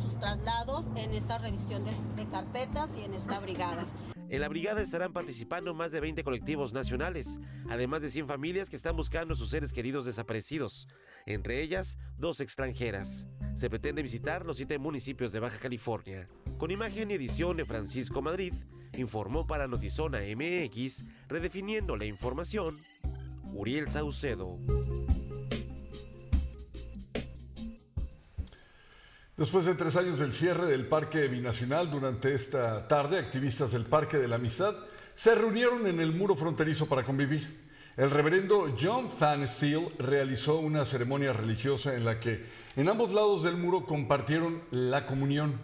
sus 0.00 0.18
traslados 0.18 0.86
en 0.96 1.12
esta 1.12 1.38
revisión 1.38 1.84
de, 1.84 2.26
carpetas 2.26 2.90
y 2.96 3.04
en 3.04 3.14
esta 3.14 3.38
brigada. 3.40 3.86
En 4.28 4.40
la 4.40 4.48
brigada 4.48 4.82
estarán 4.82 5.12
participando 5.12 5.72
más 5.72 5.90
de 5.90 6.00
20 6.00 6.22
colectivos 6.22 6.74
nacionales, 6.74 7.40
además 7.70 8.02
de 8.02 8.10
100 8.10 8.26
familias 8.26 8.68
que 8.68 8.76
están 8.76 8.94
buscando 8.94 9.32
a 9.32 9.36
sus 9.36 9.48
seres 9.48 9.72
queridos 9.72 10.04
desaparecidos, 10.04 10.86
entre 11.24 11.62
ellas 11.62 11.96
dos 12.18 12.40
extranjeras. 12.40 13.26
Se 13.54 13.70
pretende 13.70 14.02
visitar 14.02 14.44
los 14.44 14.58
siete 14.58 14.78
municipios 14.78 15.32
de 15.32 15.40
Baja 15.40 15.58
California. 15.58 16.26
Con 16.58 16.70
imagen 16.70 17.10
y 17.10 17.14
edición 17.14 17.56
de 17.56 17.64
Francisco 17.64 18.20
Madrid, 18.20 18.52
informó 18.96 19.46
para 19.46 19.66
Notizona 19.66 20.18
MX, 20.20 21.04
redefiniendo 21.28 21.96
la 21.96 22.04
información, 22.04 22.78
Uriel 23.52 23.88
Saucedo. 23.88 24.52
Después 29.38 29.66
de 29.66 29.76
tres 29.76 29.94
años 29.94 30.18
del 30.18 30.32
cierre 30.32 30.66
del 30.66 30.88
Parque 30.88 31.28
Binacional, 31.28 31.92
durante 31.92 32.34
esta 32.34 32.88
tarde, 32.88 33.18
activistas 33.18 33.70
del 33.70 33.86
Parque 33.86 34.18
de 34.18 34.26
la 34.26 34.34
Amistad 34.34 34.74
se 35.14 35.32
reunieron 35.36 35.86
en 35.86 36.00
el 36.00 36.12
muro 36.12 36.34
fronterizo 36.34 36.86
para 36.86 37.04
convivir. 37.04 37.56
El 37.96 38.10
reverendo 38.10 38.74
John 38.80 39.06
Van 39.20 39.46
Steele 39.46 39.92
realizó 40.00 40.58
una 40.58 40.84
ceremonia 40.84 41.32
religiosa 41.32 41.94
en 41.94 42.04
la 42.04 42.18
que 42.18 42.46
en 42.74 42.88
ambos 42.88 43.12
lados 43.12 43.44
del 43.44 43.56
muro 43.56 43.86
compartieron 43.86 44.60
la 44.72 45.06
comunión. 45.06 45.54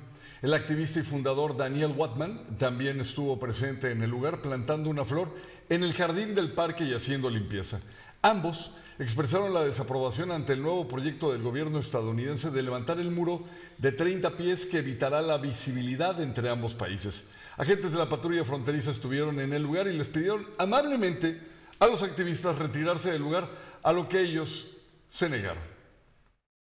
El 0.41 0.55
activista 0.55 1.01
y 1.01 1.03
fundador 1.03 1.57
Daniel 1.57 1.95
Watman 1.97 2.57
también 2.57 3.01
estuvo 3.01 3.41
presente 3.41 3.91
en 3.91 4.05
el 4.05 4.11
lugar 4.11 4.41
plantando 4.41 4.89
una 4.89 5.05
flor 5.05 5.35
en 5.69 5.83
el 5.83 5.95
jardín 5.95 6.37
del 6.37 6.53
parque 6.53 6.85
y 6.85 6.95
haciendo 6.95 7.29
limpieza. 7.29 7.81
Ambos 8.23 8.71
expresaron 8.99 9.53
la 9.53 9.65
desaprobación 9.65 10.31
ante 10.31 10.53
el 10.53 10.63
nuevo 10.63 10.87
proyecto 10.87 11.33
del 11.33 11.43
gobierno 11.43 11.79
estadounidense 11.79 12.51
de 12.51 12.63
levantar 12.63 12.99
el 13.01 13.11
muro 13.11 13.45
de 13.79 13.93
30 13.93 14.37
pies 14.37 14.67
que 14.67 14.79
evitará 14.79 15.21
la 15.21 15.39
visibilidad 15.39 16.21
entre 16.21 16.49
ambos 16.49 16.75
países. 16.75 17.25
Agentes 17.57 17.93
de 17.93 17.99
la 17.99 18.09
patrulla 18.09 18.45
fronteriza 18.45 18.91
estuvieron 18.91 19.41
en 19.41 19.53
el 19.53 19.63
lugar 19.63 19.87
y 19.87 19.93
les 19.93 20.09
pidieron 20.09 20.47
amablemente 20.59 21.41
a 21.79 21.87
los 21.87 22.03
activistas 22.03 22.59
retirarse 22.59 23.13
del 23.13 23.23
lugar, 23.23 23.49
a 23.83 23.93
lo 23.93 24.09
que 24.09 24.21
ellos 24.21 24.71
se 25.09 25.29
negaron. 25.29 25.63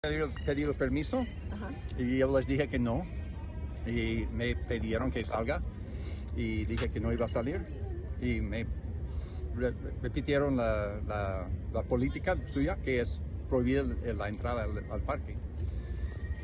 Pedí 0.02 0.64
permiso 0.78 1.26
y 1.98 2.18
yo 2.18 2.38
les 2.38 2.46
dije 2.46 2.68
que 2.68 2.78
no. 2.78 3.06
Y 3.86 4.26
me 4.32 4.56
pidieron 4.56 5.10
que 5.10 5.24
salga. 5.24 5.62
Y 6.36 6.64
dije 6.64 6.90
que 6.90 7.00
no 7.00 7.12
iba 7.12 7.26
a 7.26 7.28
salir. 7.28 7.62
Y 8.20 8.40
me 8.40 8.66
repitieron 10.02 10.56
la, 10.56 11.48
política 11.88 12.36
suya, 12.46 12.76
que 12.76 13.00
es 13.00 13.20
prohibir 13.48 13.84
la 14.14 14.28
entrada 14.28 14.64
al, 14.64 15.02
parque. 15.02 15.36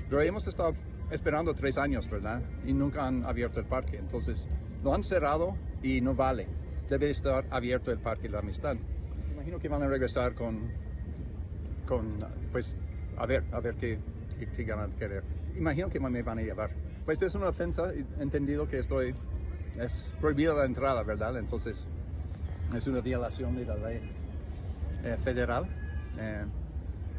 Pero 0.09 0.23
hemos 0.23 0.47
estado 0.47 0.75
esperando 1.11 1.55
tres 1.55 1.79
años, 1.79 2.09
¿verdad? 2.09 2.43
Y 2.67 2.73
nunca 2.73 3.07
han 3.07 3.25
abierto 3.25 3.61
el 3.61 3.67
parque. 3.67 3.97
Entonces, 3.97 4.47
lo 4.83 4.95
han 4.95 5.05
cerrado 5.05 5.57
y 5.83 6.01
no 6.01 6.15
vale. 6.15 6.47
Debe 6.89 7.11
estar 7.11 7.47
abierto 7.51 7.91
el 7.91 7.99
parque 7.99 8.25
de 8.25 8.31
la 8.31 8.41
amistad. 8.41 8.77
Imagino 9.33 9.59
que 9.59 9.69
van 9.69 9.83
a 9.83 9.89
regresar 9.89 10.35
con, 10.35 10.71
con 11.87 12.19
pues, 12.51 12.77
a 13.17 13.27
ver, 13.27 13.45
a 13.53 13.61
ver 13.61 13.75
qué, 13.77 13.99
qué, 14.57 14.73
van 14.73 14.93
a 14.93 14.97
querer. 14.97 15.25
Imagino 15.57 15.89
que 15.89 16.01
me 16.01 16.23
van 16.23 16.39
a 16.39 16.43
llevar. 16.43 16.71
Pues 17.05 17.21
es 17.23 17.35
una 17.35 17.49
ofensa, 17.49 17.93
entendido 18.21 18.69
que 18.69 18.79
estoy, 18.79 19.15
es 19.79 20.13
prohibida 20.21 20.55
la 20.55 20.65
entrada, 20.65 21.03
¿verdad? 21.03 21.37
Entonces, 21.37 21.87
es 22.75 22.87
una 22.87 23.01
violación 23.01 23.55
de 23.57 23.67
la 23.67 23.77
ley 23.77 24.01
eh, 25.05 25.17
federal. 25.23 25.67
Eh, 26.19 26.45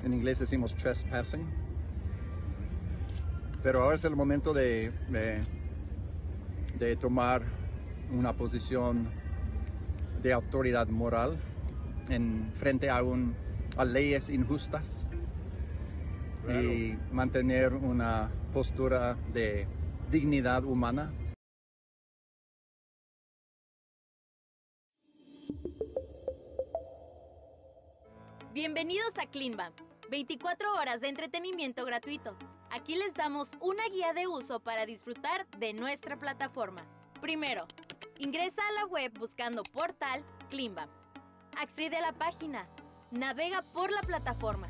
en 0.03 0.13
inglés 0.13 0.39
decimos 0.39 0.73
trespassing. 0.75 1.45
Pero 3.61 3.83
ahora 3.83 3.95
es 3.95 4.03
el 4.03 4.15
momento 4.15 4.53
de, 4.53 4.91
de, 6.79 6.95
tomar 6.97 7.43
una 8.11 8.33
posición 8.33 9.09
de 10.21 10.33
autoridad 10.33 10.87
moral 10.87 11.37
en 12.09 12.51
frente 12.55 12.89
a, 12.89 13.01
un, 13.03 13.35
a 13.77 13.85
leyes 13.85 14.29
injustas 14.29 15.05
y 16.49 16.97
mantener 17.13 17.73
una 17.73 18.29
postura 18.51 19.15
de 19.33 19.65
dignidad 20.11 20.65
humana 20.65 21.13
Bienvenidos 28.53 29.17
a 29.17 29.25
Cleanbam, 29.25 29.73
24 30.11 30.75
horas 30.75 31.01
de 31.01 31.07
entretenimiento 31.07 31.85
gratuito. 31.85 32.37
Aquí 32.69 32.93
les 32.93 33.15
damos 33.15 33.49
una 33.59 33.83
guía 33.89 34.13
de 34.13 34.27
uso 34.27 34.59
para 34.59 34.85
disfrutar 34.85 35.47
de 35.57 35.73
nuestra 35.73 36.19
plataforma. 36.19 36.85
Primero, 37.19 37.65
ingresa 38.19 38.61
a 38.61 38.71
la 38.73 38.85
web 38.85 39.11
buscando 39.17 39.63
portal 39.63 40.23
Cleanbam. 40.51 40.87
Accede 41.57 41.97
a 41.97 42.01
la 42.01 42.13
página, 42.13 42.69
navega 43.09 43.63
por 43.73 43.91
la 43.91 44.01
plataforma, 44.01 44.69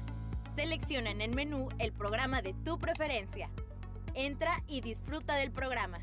selecciona 0.55 1.11
en 1.11 1.19
el 1.19 1.35
menú 1.35 1.67
el 1.77 1.91
programa 1.91 2.41
de 2.41 2.53
tu 2.63 2.79
preferencia. 2.79 3.49
Entra 4.13 4.63
y 4.65 4.79
disfruta 4.79 5.35
del 5.35 5.51
programa. 5.51 5.99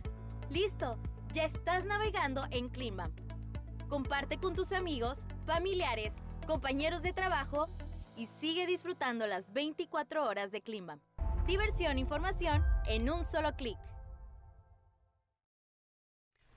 Listo, 0.50 0.98
ya 1.32 1.44
estás 1.44 1.86
navegando 1.86 2.44
en 2.50 2.68
Cleanbam. 2.68 3.10
Comparte 3.88 4.36
con 4.36 4.54
tus 4.54 4.70
amigos, 4.72 5.20
familiares, 5.46 6.12
compañeros 6.50 7.02
de 7.02 7.12
trabajo 7.12 7.68
y 8.16 8.26
sigue 8.26 8.66
disfrutando 8.66 9.28
las 9.28 9.52
24 9.52 10.26
horas 10.26 10.50
de 10.50 10.60
Clima. 10.60 10.98
Diversión 11.46 11.96
e 11.96 12.00
información 12.00 12.64
en 12.88 13.08
un 13.08 13.24
solo 13.24 13.54
clic. 13.54 13.78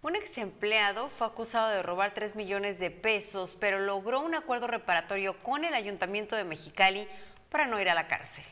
Un 0.01 0.15
ex 0.15 0.39
empleado 0.39 1.09
fue 1.09 1.27
acusado 1.27 1.69
de 1.69 1.83
robar 1.83 2.15
3 2.15 2.35
millones 2.35 2.79
de 2.79 2.89
pesos, 2.89 3.55
pero 3.55 3.79
logró 3.79 4.21
un 4.21 4.33
acuerdo 4.33 4.65
reparatorio 4.65 5.41
con 5.43 5.63
el 5.63 5.75
Ayuntamiento 5.75 6.35
de 6.35 6.43
Mexicali 6.43 7.07
para 7.51 7.67
no 7.67 7.79
ir 7.79 7.87
a 7.87 7.93
la 7.93 8.07
cárcel. 8.07 8.43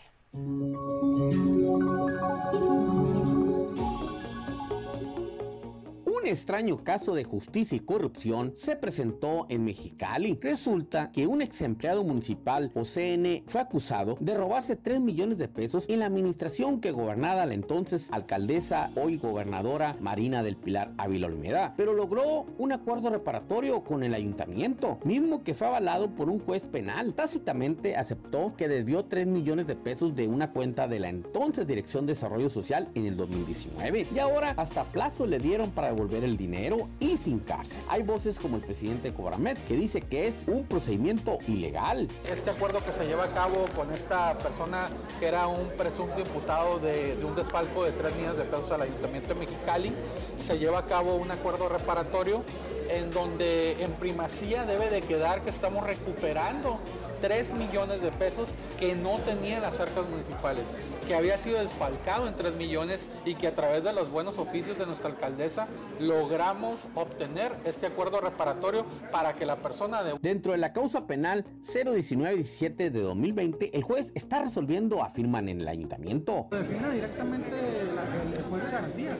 Extraño 6.31 6.83
caso 6.83 7.13
de 7.13 7.23
justicia 7.23 7.75
y 7.75 7.81
corrupción 7.81 8.53
se 8.55 8.75
presentó 8.75 9.45
en 9.49 9.65
Mexicali. 9.65 10.37
Resulta 10.41 11.11
que 11.11 11.27
un 11.27 11.41
ex 11.41 11.61
empleado 11.61 12.03
municipal 12.03 12.71
o 12.73 12.83
CN 12.83 13.43
fue 13.45 13.61
acusado 13.61 14.17
de 14.19 14.35
robarse 14.35 14.75
3 14.75 15.01
millones 15.01 15.37
de 15.37 15.47
pesos 15.47 15.85
en 15.89 15.99
la 15.99 16.07
administración 16.07 16.79
que 16.79 16.91
gobernaba 16.91 17.45
la 17.45 17.53
entonces 17.53 18.09
alcaldesa, 18.11 18.91
hoy 18.95 19.17
gobernadora 19.17 19.95
Marina 19.99 20.43
del 20.43 20.55
Pilar 20.55 20.93
Ávila 20.97 21.27
Olmeda, 21.27 21.73
pero 21.77 21.93
logró 21.93 22.45
un 22.57 22.71
acuerdo 22.71 23.09
reparatorio 23.09 23.83
con 23.83 24.03
el 24.03 24.13
ayuntamiento, 24.13 24.99
mismo 25.03 25.43
que 25.43 25.53
fue 25.53 25.67
avalado 25.67 26.11
por 26.15 26.29
un 26.29 26.39
juez 26.39 26.65
penal. 26.65 27.13
Tácitamente 27.13 27.95
aceptó 27.95 28.53
que 28.55 28.67
desvió 28.67 29.05
3 29.05 29.27
millones 29.27 29.67
de 29.67 29.75
pesos 29.75 30.15
de 30.15 30.27
una 30.27 30.51
cuenta 30.51 30.87
de 30.87 30.99
la 30.99 31.09
entonces 31.09 31.67
Dirección 31.67 32.05
de 32.05 32.13
Desarrollo 32.13 32.49
Social 32.49 32.89
en 32.95 33.05
el 33.05 33.17
2019 33.17 34.07
y 34.13 34.19
ahora 34.19 34.53
hasta 34.57 34.85
plazo 34.85 35.25
le 35.25 35.39
dieron 35.39 35.71
para 35.71 35.87
devolver 35.89 36.20
el 36.23 36.37
dinero 36.37 36.89
y 36.99 37.17
sin 37.17 37.39
cárcel. 37.39 37.81
Hay 37.87 38.03
voces 38.03 38.39
como 38.39 38.55
el 38.55 38.61
presidente 38.61 39.11
de 39.11 39.55
que 39.65 39.75
dice 39.75 40.01
que 40.01 40.27
es 40.27 40.45
un 40.47 40.63
procedimiento 40.63 41.37
ilegal. 41.47 42.07
Este 42.29 42.49
acuerdo 42.49 42.79
que 42.83 42.91
se 42.91 43.05
lleva 43.05 43.25
a 43.25 43.27
cabo 43.27 43.65
con 43.75 43.91
esta 43.91 44.37
persona 44.37 44.89
que 45.19 45.27
era 45.27 45.47
un 45.47 45.69
presunto 45.77 46.19
imputado 46.19 46.79
de, 46.79 47.15
de 47.15 47.25
un 47.25 47.35
desfalco 47.35 47.83
de 47.83 47.91
3 47.91 48.15
millones 48.15 48.37
de 48.37 48.43
pesos 48.43 48.71
al 48.71 48.81
Ayuntamiento 48.81 49.33
de 49.33 49.39
Mexicali, 49.39 49.93
se 50.37 50.57
lleva 50.57 50.79
a 50.79 50.85
cabo 50.85 51.15
un 51.15 51.31
acuerdo 51.31 51.69
reparatorio 51.69 52.43
en 52.89 53.11
donde 53.11 53.81
en 53.81 53.91
primacía 53.93 54.65
debe 54.65 54.89
de 54.89 55.01
quedar 55.01 55.43
que 55.43 55.49
estamos 55.49 55.83
recuperando 55.85 56.79
3 57.21 57.53
millones 57.53 58.01
de 58.01 58.11
pesos 58.11 58.49
que 58.79 58.95
no 58.95 59.19
tenían 59.19 59.61
las 59.61 59.79
arcas 59.79 60.09
municipales, 60.09 60.63
que 61.07 61.15
había 61.15 61.37
sido 61.37 61.59
desfalcado 61.59 62.27
en 62.27 62.35
3 62.35 62.55
millones 62.55 63.07
y 63.25 63.35
que 63.35 63.47
a 63.47 63.55
través 63.55 63.83
de 63.83 63.93
los 63.93 64.11
buenos 64.11 64.37
oficios 64.37 64.77
de 64.77 64.85
nuestra 64.85 65.09
alcaldesa 65.09 65.67
logramos 65.99 66.81
obtener 66.95 67.53
este 67.65 67.87
acuerdo 67.87 68.19
reparatorio 68.21 68.85
para 69.11 69.33
que 69.35 69.45
la 69.45 69.57
persona 69.57 70.03
de... 70.03 70.17
Dentro 70.21 70.51
de 70.53 70.57
la 70.57 70.73
causa 70.73 71.05
penal 71.07 71.45
01917 71.61 72.89
de 72.89 73.01
2020, 73.01 73.75
el 73.75 73.83
juez 73.83 74.11
está 74.15 74.41
resolviendo, 74.41 75.03
afirman 75.03 75.49
en 75.49 75.61
el 75.61 75.67
ayuntamiento. 75.67 76.47
Define 76.51 76.89
directamente 76.91 77.55
la, 77.95 78.37
el 78.37 78.43
juez 78.43 78.63
de 78.63 78.71
garantías. 78.71 79.17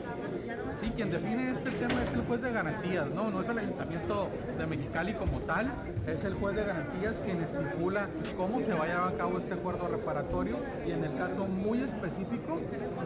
Sí, 0.82 0.90
quien 0.96 1.12
define 1.12 1.52
este 1.52 1.70
tema 1.70 2.02
es 2.02 2.12
el 2.12 2.22
juez 2.22 2.42
de 2.42 2.50
garantías, 2.50 3.08
no, 3.10 3.30
no 3.30 3.40
es 3.40 3.48
el 3.48 3.56
ayuntamiento 3.56 4.28
de 4.58 4.66
Mexicali 4.66 5.14
como 5.14 5.38
tal, 5.42 5.72
es 6.08 6.24
el 6.24 6.34
juez 6.34 6.56
de 6.56 6.64
garantías 6.64 7.20
quien 7.20 7.40
estipula 7.40 8.08
cómo 8.36 8.60
se 8.60 8.72
va 8.72 8.82
a 8.82 8.86
llevar 8.88 9.14
a 9.14 9.16
cabo 9.16 9.38
este 9.38 9.54
acuerdo 9.54 9.86
reparatorio 9.86 10.56
y 10.84 10.90
en 10.90 11.04
el 11.04 11.16
caso 11.16 11.46
muy 11.46 11.82
específico 11.82 12.58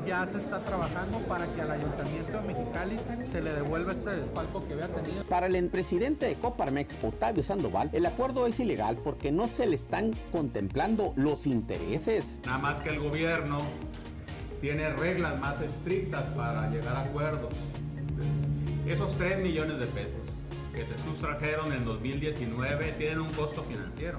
ya 0.06 0.26
se 0.26 0.38
está 0.38 0.60
trabajando 0.60 1.18
para 1.28 1.52
que 1.52 1.60
al 1.60 1.72
ayuntamiento 1.72 2.40
de 2.40 2.54
Mexicali 2.54 2.96
se 3.30 3.42
le 3.42 3.52
devuelva 3.52 3.92
este 3.92 4.20
desfalco 4.22 4.66
que 4.66 4.72
había 4.72 4.88
tenido. 4.88 5.24
Para 5.24 5.46
el 5.46 5.68
presidente 5.68 6.24
de 6.24 6.36
Coparmex, 6.36 6.96
Octavio 7.04 7.42
Sandoval, 7.42 7.90
el 7.92 8.06
acuerdo 8.06 8.46
es 8.46 8.58
ilegal 8.58 8.96
porque 9.04 9.32
no 9.32 9.48
se 9.48 9.66
le 9.66 9.74
están 9.74 10.12
contemplando 10.32 11.12
los 11.16 11.46
intereses. 11.46 12.40
Nada 12.46 12.56
más 12.56 12.80
que 12.80 12.88
el 12.88 13.00
gobierno 13.00 13.58
tiene 14.60 14.90
reglas 14.90 15.38
más 15.38 15.60
estrictas 15.60 16.24
para 16.34 16.68
llegar 16.70 16.96
a 16.96 17.02
acuerdos. 17.02 17.52
Esos 18.86 19.16
3 19.16 19.38
millones 19.38 19.78
de 19.78 19.86
pesos 19.86 20.20
que 20.72 20.84
se 20.84 20.98
sustrajeron 21.04 21.72
en 21.72 21.84
2019 21.84 22.92
tienen 22.98 23.20
un 23.20 23.32
costo 23.32 23.64
financiero. 23.64 24.18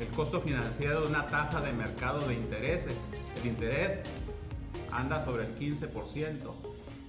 El 0.00 0.08
costo 0.08 0.40
financiero 0.40 1.02
de 1.02 1.08
una 1.08 1.26
tasa 1.26 1.60
de 1.60 1.72
mercado 1.72 2.20
de 2.26 2.34
intereses. 2.34 2.96
El 3.40 3.48
interés 3.48 4.10
anda 4.90 5.24
sobre 5.24 5.46
el 5.46 5.54
15%. 5.54 6.52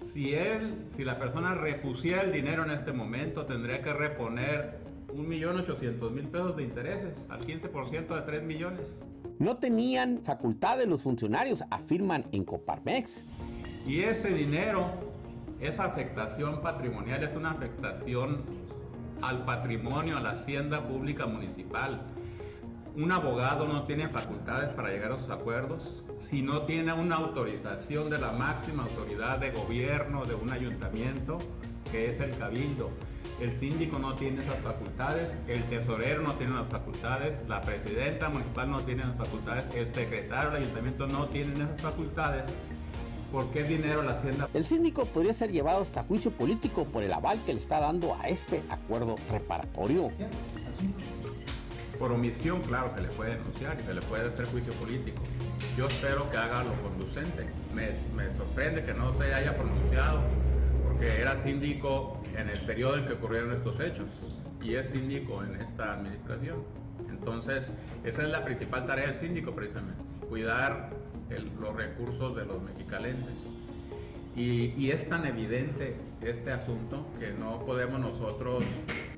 Si 0.04 0.34
él, 0.34 0.86
si 0.96 1.04
la 1.04 1.18
persona 1.18 1.54
repusiera 1.54 2.22
el 2.22 2.32
dinero 2.32 2.64
en 2.64 2.72
este 2.72 2.94
momento, 2.94 3.46
tendría 3.46 3.82
que 3.82 3.94
reponer 3.94 4.87
1.800.000 5.18 6.28
pesos 6.30 6.56
de 6.56 6.64
intereses 6.64 7.30
al 7.30 7.46
15% 7.46 8.16
de 8.16 8.22
3 8.22 8.44
millones. 8.44 9.06
No 9.40 9.58
tenían 9.58 10.22
facultades 10.24 10.88
los 10.88 11.04
funcionarios, 11.04 11.64
afirman 11.70 12.26
en 12.32 12.44
Coparmex. 12.44 13.28
Y 13.86 14.02
ese 14.02 14.30
dinero, 14.30 14.92
esa 15.60 15.86
afectación 15.86 16.62
patrimonial 16.62 17.24
es 17.24 17.36
una 17.36 17.52
afectación 17.52 18.44
al 19.22 19.46
patrimonio, 19.46 20.18
a 20.18 20.22
la 20.22 20.32
hacienda 20.32 20.88
pública 20.88 21.26
municipal. 21.26 22.02
Un 22.96 23.12
abogado 23.12 23.68
no 23.68 23.84
tiene 23.84 24.10
facultades 24.10 24.70
para 24.70 24.90
llegar 24.90 25.12
a 25.12 25.18
sus 25.18 25.30
acuerdos 25.30 26.04
si 26.20 26.42
no 26.42 26.64
tiene 26.64 26.94
una 26.94 27.18
autorización 27.18 28.10
de 28.10 28.18
la 28.18 28.32
máxima 28.32 28.84
autoridad 28.84 29.38
de 29.38 29.52
gobierno 29.52 30.26
de 30.26 30.36
un 30.36 30.52
ayuntamiento, 30.52 31.38
que 31.92 32.10
es 32.10 32.20
el 32.20 32.32
cabildo. 32.38 32.92
El 33.40 33.54
síndico 33.56 34.00
no 34.00 34.16
tiene 34.16 34.42
esas 34.42 34.60
facultades, 34.62 35.40
el 35.48 35.64
tesorero 35.66 36.24
no 36.24 36.36
tiene 36.36 36.56
las 36.56 36.68
facultades, 36.70 37.34
la 37.48 37.62
presidenta 37.62 38.30
municipal 38.30 38.72
no 38.72 38.80
tiene 38.82 39.04
las 39.04 39.16
facultades, 39.16 39.66
el 39.76 39.88
secretario 39.88 40.52
del 40.52 40.64
ayuntamiento 40.64 41.08
no 41.08 41.28
tiene 41.28 41.54
esas 41.54 41.80
facultades. 41.80 42.56
¿Por 43.32 43.52
qué 43.52 43.64
dinero 43.64 44.02
la 44.02 44.14
hacienda? 44.14 44.50
El 44.54 44.64
síndico 44.64 45.06
podría 45.06 45.34
ser 45.34 45.52
llevado 45.52 45.82
hasta 45.82 46.04
juicio 46.04 46.32
político 46.32 46.86
por 46.86 47.04
el 47.04 47.14
aval 47.14 47.44
que 47.46 47.54
le 47.54 47.60
está 47.60 47.80
dando 47.80 48.16
a 48.16 48.28
este 48.28 48.64
acuerdo 48.70 49.18
reparatorio. 49.30 50.10
Por 52.00 52.12
omisión, 52.12 52.62
claro 52.62 52.96
que 52.96 53.02
le 53.02 53.10
puede 53.10 53.36
denunciar 53.36 53.78
se 53.82 53.94
le 53.94 54.02
puede 54.02 54.30
hacer 54.30 54.46
juicio 54.46 54.74
político. 54.74 55.22
Yo 55.76 55.86
espero 55.86 56.30
que 56.30 56.38
haga 56.38 56.64
lo 56.64 56.74
conducente. 56.82 57.46
Me, 57.74 57.90
me 58.16 58.34
sorprende 58.36 58.84
que 58.84 58.94
no 58.94 59.14
se 59.18 59.34
haya 59.34 59.56
pronunciado 59.56 60.22
porque 60.98 61.22
era 61.22 61.36
síndico 61.36 62.18
en 62.36 62.50
el 62.50 62.60
periodo 62.62 62.98
en 62.98 63.06
que 63.06 63.14
ocurrieron 63.14 63.54
estos 63.54 63.80
hechos 63.80 64.26
y 64.64 64.76
es 64.76 64.90
síndico 64.90 65.44
en 65.44 65.62
esta 65.62 65.94
administración. 65.94 66.64
Entonces, 67.10 67.74
esa 68.04 68.24
es 68.24 68.30
la 68.30 68.44
principal 68.44 68.88
tarea 68.88 69.06
del 69.06 69.14
síndico 69.14 69.54
precisamente, 69.54 70.02
cuidar 70.28 70.90
el, 71.30 71.52
los 71.60 71.76
recursos 71.76 72.36
de 72.36 72.46
los 72.46 72.62
mexicalenses. 72.64 73.48
Y, 74.36 74.74
y, 74.78 74.92
es 74.92 75.10
tan 75.10 75.26
evidente 75.26 75.96
este 76.22 76.52
asunto 76.52 77.08
que 77.20 77.32
no 77.32 77.60
podemos 77.66 78.00
nosotros... 78.00 78.64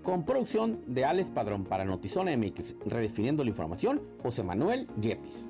Con 0.01 0.25
producción 0.25 0.81
de 0.87 1.03
Alex 1.03 1.29
Padrón 1.29 1.65
para 1.65 1.83
Notizona 1.83 2.35
MX, 2.35 2.75
redefiniendo 2.85 3.43
la 3.43 3.49
información, 3.49 4.01
José 4.21 4.43
Manuel 4.43 4.87
Yepis. 4.99 5.49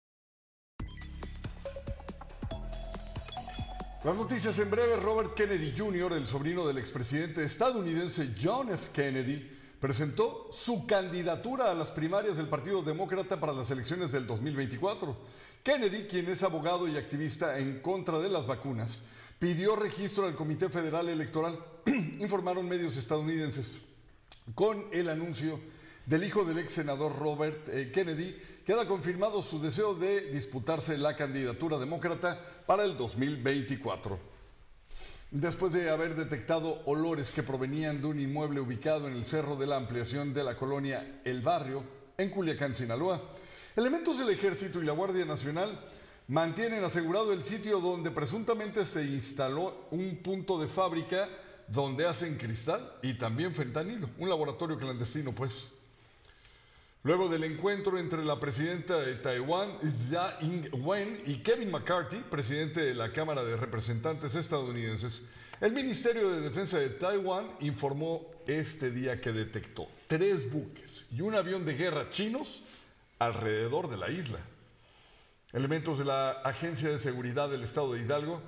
Las 4.03 4.15
noticias 4.15 4.57
en 4.57 4.71
breve, 4.71 4.95
Robert 4.95 5.35
Kennedy 5.35 5.75
Jr., 5.77 6.13
el 6.13 6.25
sobrino 6.25 6.65
del 6.65 6.79
expresidente 6.79 7.43
estadounidense 7.43 8.33
John 8.41 8.71
F. 8.71 8.89
Kennedy, 8.91 9.47
presentó 9.79 10.49
su 10.51 10.87
candidatura 10.87 11.69
a 11.69 11.75
las 11.75 11.91
primarias 11.91 12.35
del 12.35 12.47
Partido 12.47 12.81
Demócrata 12.81 13.39
para 13.39 13.53
las 13.53 13.69
elecciones 13.69 14.11
del 14.11 14.25
2024. 14.25 15.15
Kennedy, 15.61 16.07
quien 16.07 16.27
es 16.29 16.41
abogado 16.41 16.87
y 16.87 16.97
activista 16.97 17.59
en 17.59 17.79
contra 17.81 18.17
de 18.17 18.29
las 18.29 18.47
vacunas, 18.47 19.01
pidió 19.37 19.75
registro 19.75 20.25
al 20.25 20.33
Comité 20.33 20.69
Federal 20.69 21.07
Electoral, 21.07 21.63
informaron 22.19 22.67
medios 22.67 22.97
estadounidenses, 22.97 23.83
con 24.55 24.87
el 24.91 25.09
anuncio 25.09 25.59
del 26.05 26.23
hijo 26.23 26.43
del 26.43 26.57
ex 26.57 26.73
senador 26.73 27.17
Robert 27.17 27.69
eh, 27.69 27.91
Kennedy, 27.91 28.35
queda 28.65 28.87
confirmado 28.87 29.41
su 29.41 29.61
deseo 29.61 29.95
de 29.95 30.31
disputarse 30.31 30.97
la 30.97 31.15
candidatura 31.15 31.77
demócrata 31.77 32.39
para 32.65 32.83
el 32.83 32.97
2024. 32.97 34.19
Después 35.31 35.71
de 35.71 35.89
haber 35.89 36.15
detectado 36.15 36.81
olores 36.85 37.31
que 37.31 37.43
provenían 37.43 38.01
de 38.01 38.07
un 38.07 38.19
inmueble 38.19 38.59
ubicado 38.59 39.07
en 39.07 39.13
el 39.13 39.25
cerro 39.25 39.55
de 39.55 39.67
la 39.67 39.77
ampliación 39.77 40.33
de 40.33 40.43
la 40.43 40.55
colonia 40.55 41.21
El 41.23 41.41
Barrio, 41.41 41.83
en 42.17 42.29
Culiacán, 42.29 42.75
Sinaloa, 42.75 43.21
elementos 43.75 44.19
del 44.19 44.29
Ejército 44.29 44.81
y 44.81 44.85
la 44.85 44.91
Guardia 44.91 45.23
Nacional 45.23 45.79
mantienen 46.27 46.83
asegurado 46.83 47.33
el 47.33 47.43
sitio 47.43 47.79
donde 47.79 48.11
presuntamente 48.11 48.85
se 48.85 49.03
instaló 49.03 49.87
un 49.91 50.17
punto 50.17 50.59
de 50.59 50.67
fábrica 50.67 51.29
donde 51.67 52.05
hacen 52.05 52.37
cristal 52.37 52.99
y 53.01 53.13
también 53.17 53.55
fentanilo, 53.55 54.09
un 54.17 54.29
laboratorio 54.29 54.77
clandestino, 54.77 55.33
pues. 55.33 55.71
Luego 57.03 57.29
del 57.29 57.43
encuentro 57.43 57.97
entre 57.97 58.23
la 58.23 58.39
presidenta 58.39 58.99
de 58.99 59.15
Taiwán, 59.15 59.79
Tsai 59.79 60.35
Ing-wen, 60.41 61.23
y 61.25 61.37
Kevin 61.37 61.71
McCarthy, 61.71 62.17
presidente 62.17 62.79
de 62.79 62.93
la 62.93 63.11
Cámara 63.11 63.43
de 63.43 63.57
Representantes 63.57 64.35
estadounidenses, 64.35 65.23
el 65.61 65.71
Ministerio 65.71 66.29
de 66.29 66.41
Defensa 66.41 66.77
de 66.77 66.91
Taiwán 66.91 67.47
informó 67.61 68.29
este 68.45 68.91
día 68.91 69.19
que 69.19 69.31
detectó 69.31 69.87
tres 70.05 70.51
buques 70.51 71.07
y 71.11 71.21
un 71.21 71.33
avión 71.33 71.65
de 71.65 71.73
guerra 71.73 72.11
chinos 72.11 72.61
alrededor 73.17 73.89
de 73.89 73.97
la 73.97 74.11
isla. 74.11 74.39
Elementos 75.53 75.97
de 75.97 76.05
la 76.05 76.31
Agencia 76.43 76.89
de 76.89 76.99
Seguridad 76.99 77.49
del 77.49 77.63
Estado 77.63 77.93
de 77.93 78.01
Hidalgo 78.01 78.43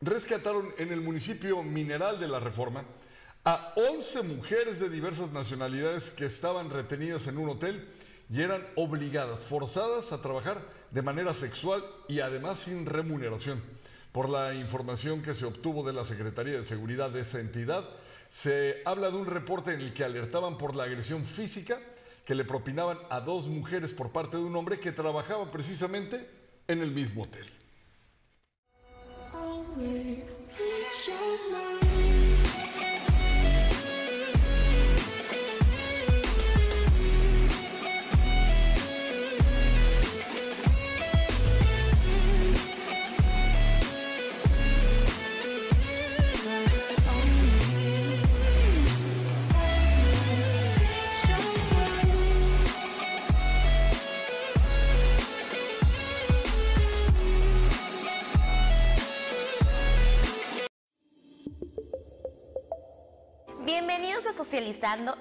rescataron 0.00 0.74
en 0.76 0.90
el 0.90 1.02
municipio 1.02 1.62
mineral 1.62 2.18
de 2.18 2.26
la 2.26 2.40
Reforma 2.40 2.84
a 3.44 3.72
11 3.76 4.22
mujeres 4.22 4.78
de 4.78 4.88
diversas 4.88 5.32
nacionalidades 5.32 6.10
que 6.10 6.24
estaban 6.24 6.70
retenidas 6.70 7.26
en 7.26 7.38
un 7.38 7.48
hotel 7.48 7.88
y 8.30 8.40
eran 8.40 8.64
obligadas, 8.76 9.40
forzadas 9.40 10.12
a 10.12 10.22
trabajar 10.22 10.62
de 10.92 11.02
manera 11.02 11.34
sexual 11.34 11.84
y 12.08 12.20
además 12.20 12.60
sin 12.60 12.86
remuneración. 12.86 13.62
Por 14.12 14.28
la 14.28 14.54
información 14.54 15.22
que 15.22 15.34
se 15.34 15.46
obtuvo 15.46 15.82
de 15.82 15.92
la 15.92 16.04
Secretaría 16.04 16.52
de 16.52 16.64
Seguridad 16.64 17.10
de 17.10 17.22
esa 17.22 17.40
entidad, 17.40 17.88
se 18.30 18.80
habla 18.84 19.10
de 19.10 19.16
un 19.16 19.26
reporte 19.26 19.72
en 19.72 19.80
el 19.80 19.92
que 19.92 20.04
alertaban 20.04 20.56
por 20.56 20.76
la 20.76 20.84
agresión 20.84 21.24
física 21.24 21.80
que 22.24 22.34
le 22.34 22.44
propinaban 22.44 22.98
a 23.10 23.20
dos 23.20 23.48
mujeres 23.48 23.92
por 23.92 24.12
parte 24.12 24.36
de 24.36 24.44
un 24.44 24.54
hombre 24.54 24.78
que 24.78 24.92
trabajaba 24.92 25.50
precisamente 25.50 26.28
en 26.68 26.80
el 26.80 26.92
mismo 26.92 27.24
hotel. 27.24 27.46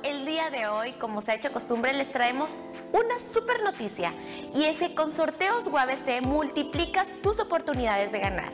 El 0.01 0.25
día 0.25 0.49
de 0.49 0.65
hoy, 0.65 0.93
como 0.93 1.21
se 1.21 1.31
ha 1.31 1.35
hecho 1.35 1.51
costumbre, 1.51 1.93
les 1.93 2.11
traemos 2.11 2.57
una 2.93 3.19
super 3.19 3.61
noticia. 3.61 4.11
Y 4.55 4.63
es 4.63 4.77
que 4.79 4.95
con 4.95 5.11
sorteos 5.11 5.67
UABC 5.67 6.23
multiplicas 6.23 7.05
tus 7.21 7.39
oportunidades 7.39 8.11
de 8.11 8.17
ganar. 8.17 8.51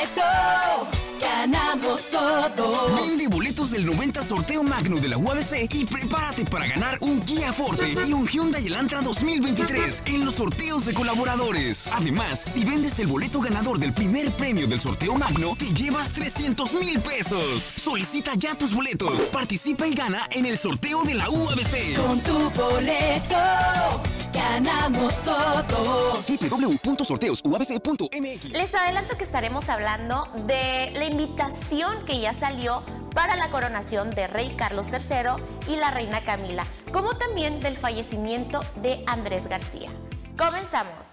todos. 2.55 3.01
Vende 3.01 3.29
boletos 3.29 3.71
del 3.71 3.87
90 3.87 4.23
sorteo 4.23 4.63
magno 4.63 4.99
de 4.99 5.09
la 5.09 5.19
UABC 5.19 5.75
y 5.75 5.85
prepárate 5.85 6.45
para 6.45 6.67
ganar 6.67 6.99
un 7.01 7.21
Kia 7.21 7.53
Forte 7.53 7.95
y 8.07 8.13
un 8.13 8.27
Hyundai 8.27 8.67
Elantra 8.67 9.01
2023 9.03 10.03
en 10.07 10.25
los 10.25 10.37
sorteos 10.37 10.87
de 10.87 10.95
colaboradores. 10.95 11.89
Además, 11.93 12.45
si 12.53 12.65
vendes 12.65 12.99
el 12.99 13.07
boleto 13.07 13.41
ganador 13.41 13.79
del 13.79 13.93
primer 13.93 14.31
premio 14.33 14.67
del 14.67 14.81
sorteo 14.81 15.15
magno, 15.15 15.57
te 15.59 15.73
llevas 15.73 16.11
300 16.11 16.75
mil 16.75 17.01
pesos. 17.01 17.73
Solicita 17.77 18.33
ya 18.37 18.57
tus 18.57 18.75
boletos. 18.75 19.31
Participa 19.31 19.87
y 19.87 19.95
gana 19.95 20.29
en 20.31 20.47
el 20.47 20.59
sorteo 20.59 21.03
de 21.03 21.15
la 21.15 21.29
UABC. 21.29 21.97
Con 21.97 22.21
tu 22.21 22.51
boleto 22.51 24.16
ganamos 24.37 25.23
todos. 25.23 26.27
www.sorteosuabc.mx 26.27 28.45
Les 28.51 28.75
adelanto 28.75 29.17
que 29.17 29.25
estaremos 29.25 29.69
hablando 29.69 30.29
de 30.47 30.93
la 30.95 31.07
invitación 31.07 32.05
que 32.05 32.21
ya 32.21 32.35
salió 32.35 32.83
para 33.15 33.37
la 33.37 33.51
coronación 33.51 34.11
de 34.11 34.27
Rey 34.27 34.55
Carlos 34.57 34.89
III 34.89 35.73
y 35.73 35.77
la 35.77 35.91
Reina 35.91 36.25
Camila, 36.25 36.67
como 36.93 37.17
también 37.17 37.61
del 37.61 37.77
fallecimiento 37.77 38.61
de 38.83 39.03
Andrés 39.07 39.49
García. 39.49 39.91
Comenzamos. 40.37 41.07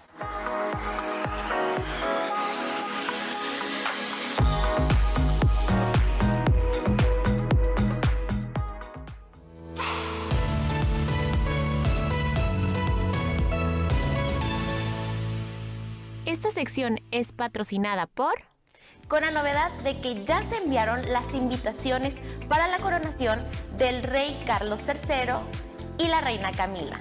Esta 16.44 16.60
sección 16.60 17.00
es 17.10 17.32
patrocinada 17.32 18.06
por... 18.06 18.34
Con 19.08 19.22
la 19.22 19.30
novedad 19.30 19.72
de 19.82 19.98
que 20.02 20.26
ya 20.26 20.42
se 20.42 20.58
enviaron 20.58 21.00
las 21.10 21.32
invitaciones 21.32 22.16
para 22.50 22.68
la 22.68 22.76
coronación 22.80 23.42
del 23.78 24.02
rey 24.02 24.38
Carlos 24.46 24.82
III 24.86 25.36
y 25.96 26.08
la 26.08 26.20
reina 26.20 26.52
Camila. 26.52 27.00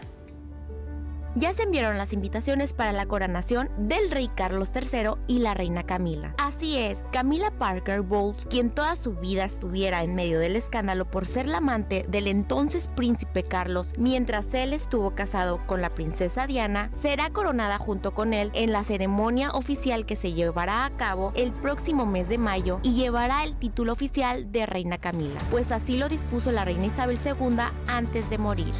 Ya 1.35 1.51
se 1.53 1.63
enviaron 1.63 1.97
las 1.97 2.13
invitaciones 2.13 2.73
para 2.73 2.93
la 2.93 3.07
coronación 3.07 3.69
del 3.77 4.11
rey 4.11 4.29
Carlos 4.35 4.69
III 4.73 5.13
y 5.25 5.39
la 5.39 5.55
reina 5.55 5.83
Camila. 5.83 6.35
Así 6.37 6.77
es, 6.77 6.99
Camila 7.11 7.49
Parker 7.49 8.01
Bowles, 8.01 8.45
quien 8.51 8.69
toda 8.69 8.95
su 8.95 9.15
vida 9.15 9.43
estuviera 9.43 10.03
en 10.03 10.13
medio 10.13 10.39
del 10.39 10.55
escándalo 10.55 11.09
por 11.09 11.25
ser 11.25 11.47
la 11.47 11.57
amante 11.57 12.05
del 12.07 12.27
entonces 12.27 12.87
príncipe 12.95 13.41
Carlos, 13.41 13.93
mientras 13.97 14.53
él 14.53 14.73
estuvo 14.73 15.15
casado 15.15 15.65
con 15.65 15.81
la 15.81 15.95
princesa 15.95 16.45
Diana, 16.45 16.89
será 16.91 17.31
coronada 17.31 17.79
junto 17.79 18.13
con 18.13 18.33
él 18.33 18.51
en 18.53 18.71
la 18.71 18.83
ceremonia 18.83 19.49
oficial 19.51 20.05
que 20.05 20.15
se 20.15 20.33
llevará 20.33 20.85
a 20.85 20.91
cabo 20.91 21.31
el 21.35 21.51
próximo 21.51 22.05
mes 22.05 22.29
de 22.29 22.37
mayo 22.37 22.79
y 22.83 22.93
llevará 22.93 23.43
el 23.43 23.55
título 23.57 23.93
oficial 23.93 24.51
de 24.51 24.67
reina 24.67 24.99
Camila, 24.99 25.41
pues 25.49 25.71
así 25.71 25.97
lo 25.97 26.09
dispuso 26.09 26.51
la 26.51 26.63
reina 26.63 26.85
Isabel 26.85 27.17
II 27.25 27.57
antes 27.87 28.29
de 28.29 28.37
morir. 28.37 28.73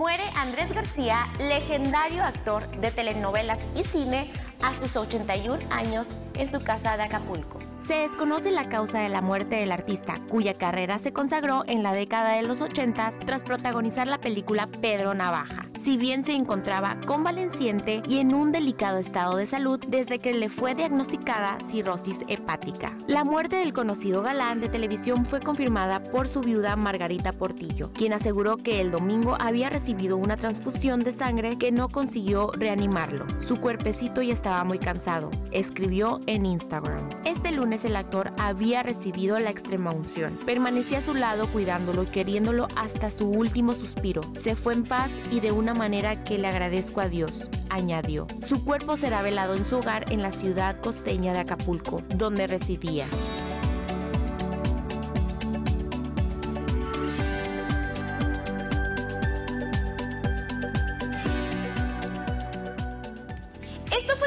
Muere 0.00 0.24
Andrés 0.34 0.72
García, 0.72 1.26
legendario 1.38 2.24
actor 2.24 2.66
de 2.80 2.90
telenovelas 2.90 3.58
y 3.76 3.84
cine, 3.84 4.32
a 4.62 4.72
sus 4.72 4.96
81 4.96 5.58
años 5.70 6.16
en 6.36 6.48
su 6.48 6.64
casa 6.64 6.96
de 6.96 7.02
Acapulco. 7.02 7.58
Se 7.90 7.96
desconoce 7.96 8.52
la 8.52 8.68
causa 8.68 9.00
de 9.00 9.08
la 9.08 9.20
muerte 9.20 9.56
del 9.56 9.72
artista, 9.72 10.20
cuya 10.28 10.54
carrera 10.54 11.00
se 11.00 11.12
consagró 11.12 11.64
en 11.66 11.82
la 11.82 11.92
década 11.92 12.34
de 12.34 12.44
los 12.44 12.60
80 12.60 13.10
tras 13.26 13.42
protagonizar 13.42 14.06
la 14.06 14.18
película 14.18 14.68
Pedro 14.68 15.12
Navaja. 15.12 15.62
Si 15.76 15.96
bien 15.96 16.22
se 16.22 16.34
encontraba 16.34 17.00
convaleciente 17.04 18.00
y 18.06 18.18
en 18.18 18.32
un 18.32 18.52
delicado 18.52 18.98
estado 18.98 19.34
de 19.36 19.46
salud 19.46 19.80
desde 19.88 20.20
que 20.20 20.34
le 20.34 20.48
fue 20.48 20.76
diagnosticada 20.76 21.58
cirrosis 21.68 22.18
hepática. 22.28 22.96
La 23.08 23.24
muerte 23.24 23.56
del 23.56 23.72
conocido 23.72 24.22
galán 24.22 24.60
de 24.60 24.68
televisión 24.68 25.26
fue 25.26 25.40
confirmada 25.40 26.00
por 26.00 26.28
su 26.28 26.42
viuda 26.42 26.76
Margarita 26.76 27.32
Portillo, 27.32 27.90
quien 27.92 28.12
aseguró 28.12 28.56
que 28.56 28.80
el 28.80 28.92
domingo 28.92 29.36
había 29.40 29.68
recibido 29.68 30.16
una 30.16 30.36
transfusión 30.36 31.00
de 31.00 31.10
sangre 31.10 31.58
que 31.58 31.72
no 31.72 31.88
consiguió 31.88 32.52
reanimarlo. 32.52 33.26
Su 33.40 33.58
cuerpecito 33.60 34.22
ya 34.22 34.34
estaba 34.34 34.62
muy 34.62 34.78
cansado, 34.78 35.30
escribió 35.50 36.20
en 36.26 36.46
Instagram. 36.46 37.00
Este 37.24 37.50
lunes 37.50 37.79
el 37.84 37.96
actor 37.96 38.30
había 38.38 38.82
recibido 38.82 39.38
la 39.38 39.50
extrema 39.50 39.92
unción. 39.92 40.38
Permanecía 40.44 40.98
a 40.98 41.02
su 41.02 41.14
lado 41.14 41.46
cuidándolo 41.48 42.02
y 42.02 42.06
queriéndolo 42.06 42.68
hasta 42.76 43.10
su 43.10 43.28
último 43.28 43.72
suspiro. 43.72 44.22
Se 44.40 44.56
fue 44.56 44.74
en 44.74 44.84
paz 44.84 45.10
y 45.30 45.40
de 45.40 45.52
una 45.52 45.74
manera 45.74 46.22
que 46.24 46.38
le 46.38 46.48
agradezco 46.48 47.00
a 47.00 47.08
Dios, 47.08 47.50
añadió. 47.68 48.26
Su 48.46 48.64
cuerpo 48.64 48.96
será 48.96 49.22
velado 49.22 49.54
en 49.54 49.64
su 49.64 49.76
hogar 49.78 50.12
en 50.12 50.22
la 50.22 50.32
ciudad 50.32 50.80
costeña 50.80 51.32
de 51.32 51.40
Acapulco, 51.40 52.02
donde 52.16 52.46
residía. 52.46 53.06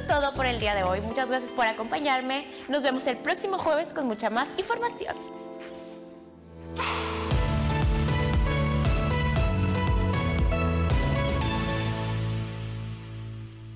Todo 0.08 0.34
por 0.34 0.46
el 0.46 0.60
día 0.60 0.76
de 0.76 0.84
hoy. 0.84 1.02
Muchas 1.02 1.30
gracias 1.30 1.52
por 1.52 1.66
acompañarme. 1.66 2.48
Nos 2.70 2.84
vemos 2.84 3.06
el 3.08 3.18
próximo 3.18 3.58
jueves 3.58 3.94
con 3.94 4.08
mucha 4.08 4.30
más 4.30 4.48
información. 4.58 5.16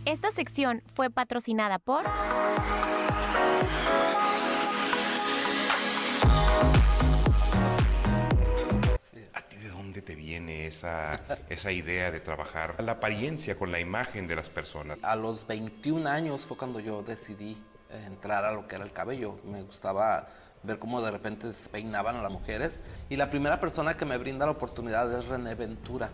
Esta 0.05 0.31
sección 0.31 0.83
fue 0.85 1.09
patrocinada 1.09 1.79
por... 1.79 2.05
esa, 10.88 11.21
esa 11.50 11.71
idea 11.71 12.12
de 12.12 12.19
trabajar 12.19 12.82
la 12.84 12.93
apariencia 12.93 13.56
con 13.56 13.71
la 13.71 13.80
imagen 13.80 14.28
de 14.28 14.36
las 14.36 14.50
personas? 14.50 14.97
A 15.02 15.15
los 15.15 15.45
21 15.47 16.08
años 16.08 16.45
fue 16.45 16.58
cuando 16.58 16.80
yo 16.80 17.04
decidí 17.04 17.58
entrar 18.06 18.45
a 18.45 18.52
lo 18.52 18.67
que 18.67 18.76
era 18.76 18.86
el 18.86 18.93
cabello. 18.93 19.39
Me 19.45 19.62
gustaba 19.62 20.28
ver 20.63 20.80
cómo 20.80 21.02
de 21.02 21.12
repente 21.12 21.52
se 21.54 21.69
peinaban 21.69 22.15
a 22.17 22.21
las 22.21 22.32
mujeres. 22.32 22.82
Y 23.10 23.15
la 23.15 23.30
primera 23.30 23.60
persona 23.60 23.95
que 23.95 24.06
me 24.06 24.17
brinda 24.17 24.45
la 24.45 24.52
oportunidad 24.52 25.12
es 25.17 25.26
René 25.28 25.56
Ventura. 25.56 26.12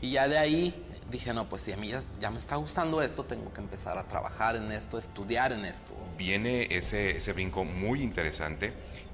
Y 0.00 0.12
ya 0.12 0.28
de 0.28 0.38
ahí 0.38 0.86
dije, 1.10 1.32
no, 1.32 1.48
pues 1.48 1.62
si 1.62 1.72
a 1.72 1.76
mí 1.76 1.88
ya, 1.88 2.02
ya 2.18 2.30
me 2.30 2.38
está 2.38 2.56
gustando 2.56 3.00
esto, 3.00 3.24
tengo 3.24 3.52
que 3.52 3.60
empezar 3.60 3.96
a 3.96 4.06
trabajar 4.06 4.56
en 4.56 4.70
esto, 4.72 4.98
estudiar 4.98 5.52
en 5.52 5.64
esto. 5.64 5.94
Viene 6.18 6.68
ese, 6.70 7.16
ese 7.16 7.32
brinco 7.32 7.64
muy 7.64 8.02
interesante 8.02 8.72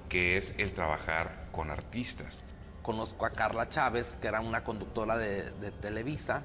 que 0.09 0.37
es 0.37 0.55
el 0.59 0.73
trabajar 0.73 1.49
con 1.53 1.71
artistas. 1.71 2.41
Conozco 2.83 3.27
a 3.27 3.31
Carla 3.31 3.67
Chávez, 3.67 4.17
que 4.17 4.29
era 4.29 4.41
una 4.41 4.65
conductora 4.65 5.17
de, 5.17 5.51
de 5.53 5.71
Televisa, 5.71 6.43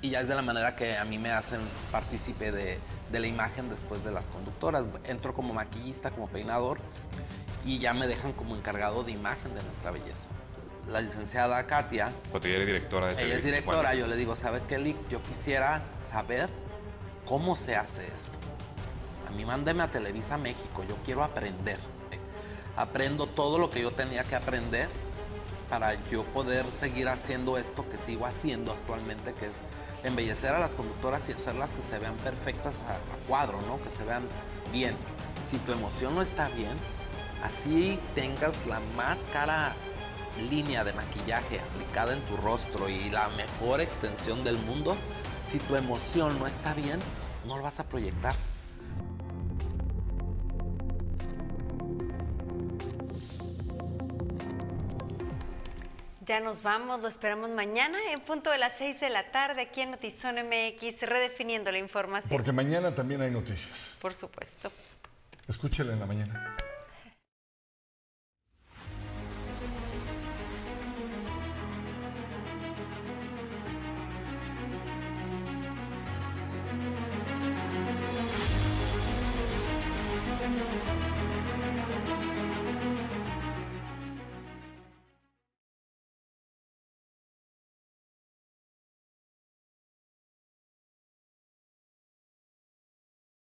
y 0.00 0.10
ya 0.10 0.20
es 0.20 0.28
de 0.28 0.34
la 0.34 0.42
manera 0.42 0.76
que 0.76 0.96
a 0.96 1.04
mí 1.04 1.18
me 1.18 1.30
hacen 1.30 1.60
partícipe 1.90 2.52
de, 2.52 2.78
de 3.10 3.20
la 3.20 3.26
imagen 3.26 3.68
después 3.68 4.04
de 4.04 4.12
las 4.12 4.28
conductoras. 4.28 4.84
Entro 5.04 5.34
como 5.34 5.52
maquillista, 5.52 6.10
como 6.10 6.28
peinador, 6.28 6.78
y 7.64 7.78
ya 7.78 7.92
me 7.92 8.06
dejan 8.06 8.32
como 8.32 8.56
encargado 8.56 9.04
de 9.04 9.12
imagen 9.12 9.54
de 9.54 9.62
nuestra 9.62 9.90
belleza. 9.90 10.28
La 10.86 11.02
licenciada 11.02 11.66
Katia, 11.66 12.12
Porque 12.32 12.48
ella 12.48 12.60
es 12.60 12.66
directora 12.66 13.08
de 13.08 13.24
ella 13.24 13.34
es 13.34 13.44
directora, 13.44 13.94
yo 13.94 14.06
le 14.06 14.16
digo, 14.16 14.34
¿sabe 14.34 14.62
qué, 14.66 14.78
Lick? 14.78 14.96
Yo 15.10 15.22
quisiera 15.22 15.82
saber 16.00 16.48
cómo 17.26 17.56
se 17.56 17.76
hace 17.76 18.06
esto. 18.06 18.38
A 19.28 19.32
mí 19.32 19.44
mándeme 19.44 19.82
a 19.82 19.90
Televisa 19.90 20.38
México, 20.38 20.84
yo 20.88 20.96
quiero 21.04 21.22
aprender. 21.22 21.78
Aprendo 22.76 23.26
todo 23.26 23.58
lo 23.58 23.68
que 23.68 23.82
yo 23.82 23.90
tenía 23.90 24.24
que 24.24 24.36
aprender 24.36 24.88
para 25.68 25.94
yo 26.10 26.24
poder 26.24 26.70
seguir 26.70 27.08
haciendo 27.08 27.58
esto 27.58 27.88
que 27.88 27.98
sigo 27.98 28.26
haciendo 28.26 28.72
actualmente, 28.72 29.34
que 29.34 29.46
es 29.46 29.64
embellecer 30.02 30.54
a 30.54 30.58
las 30.58 30.74
conductoras 30.74 31.28
y 31.28 31.32
hacerlas 31.32 31.74
que 31.74 31.82
se 31.82 31.98
vean 31.98 32.16
perfectas 32.18 32.80
a, 32.80 32.98
cuadro, 33.26 33.60
¿no? 33.62 33.80
Que 33.82 33.90
se 33.90 34.04
vean 34.04 34.28
bien. 34.72 34.96
Si 35.46 35.58
tu 35.58 35.72
emoción 35.72 36.14
no 36.14 36.22
está 36.22 36.48
bien, 36.48 36.76
así 37.42 37.98
tengas 38.14 38.66
la 38.66 38.80
más 38.80 39.26
cara 39.32 39.74
línea 40.50 40.84
de 40.84 40.92
maquillaje 40.92 41.60
aplicada 41.60 42.12
en 42.12 42.20
tu 42.22 42.36
rostro 42.36 42.88
y 42.88 43.10
la 43.10 43.28
mejor 43.30 43.80
extensión 43.80 44.44
del 44.44 44.58
mundo, 44.58 44.96
si 45.44 45.58
tu 45.58 45.76
emoción 45.76 46.38
no 46.38 46.46
está 46.46 46.74
bien, 46.74 47.00
no 47.46 47.56
lo 47.56 47.62
vas 47.62 47.80
a 47.80 47.88
proyectar. 47.88 48.34
Ya 56.28 56.40
nos 56.40 56.62
vamos, 56.62 57.00
lo 57.00 57.08
esperamos 57.08 57.48
mañana 57.48 57.96
en 58.12 58.20
punto 58.20 58.50
de 58.50 58.58
las 58.58 58.76
6 58.76 59.00
de 59.00 59.08
la 59.08 59.32
tarde 59.32 59.62
aquí 59.62 59.80
en 59.80 59.92
Notizón 59.92 60.34
MX, 60.34 61.08
redefiniendo 61.08 61.72
la 61.72 61.78
información. 61.78 62.32
Porque 62.36 62.52
mañana 62.52 62.94
también 62.94 63.22
hay 63.22 63.30
noticias. 63.30 63.96
Por 63.98 64.12
supuesto. 64.12 64.70
Escúchela 65.48 65.94
en 65.94 66.00
la 66.00 66.06
mañana. 66.06 66.54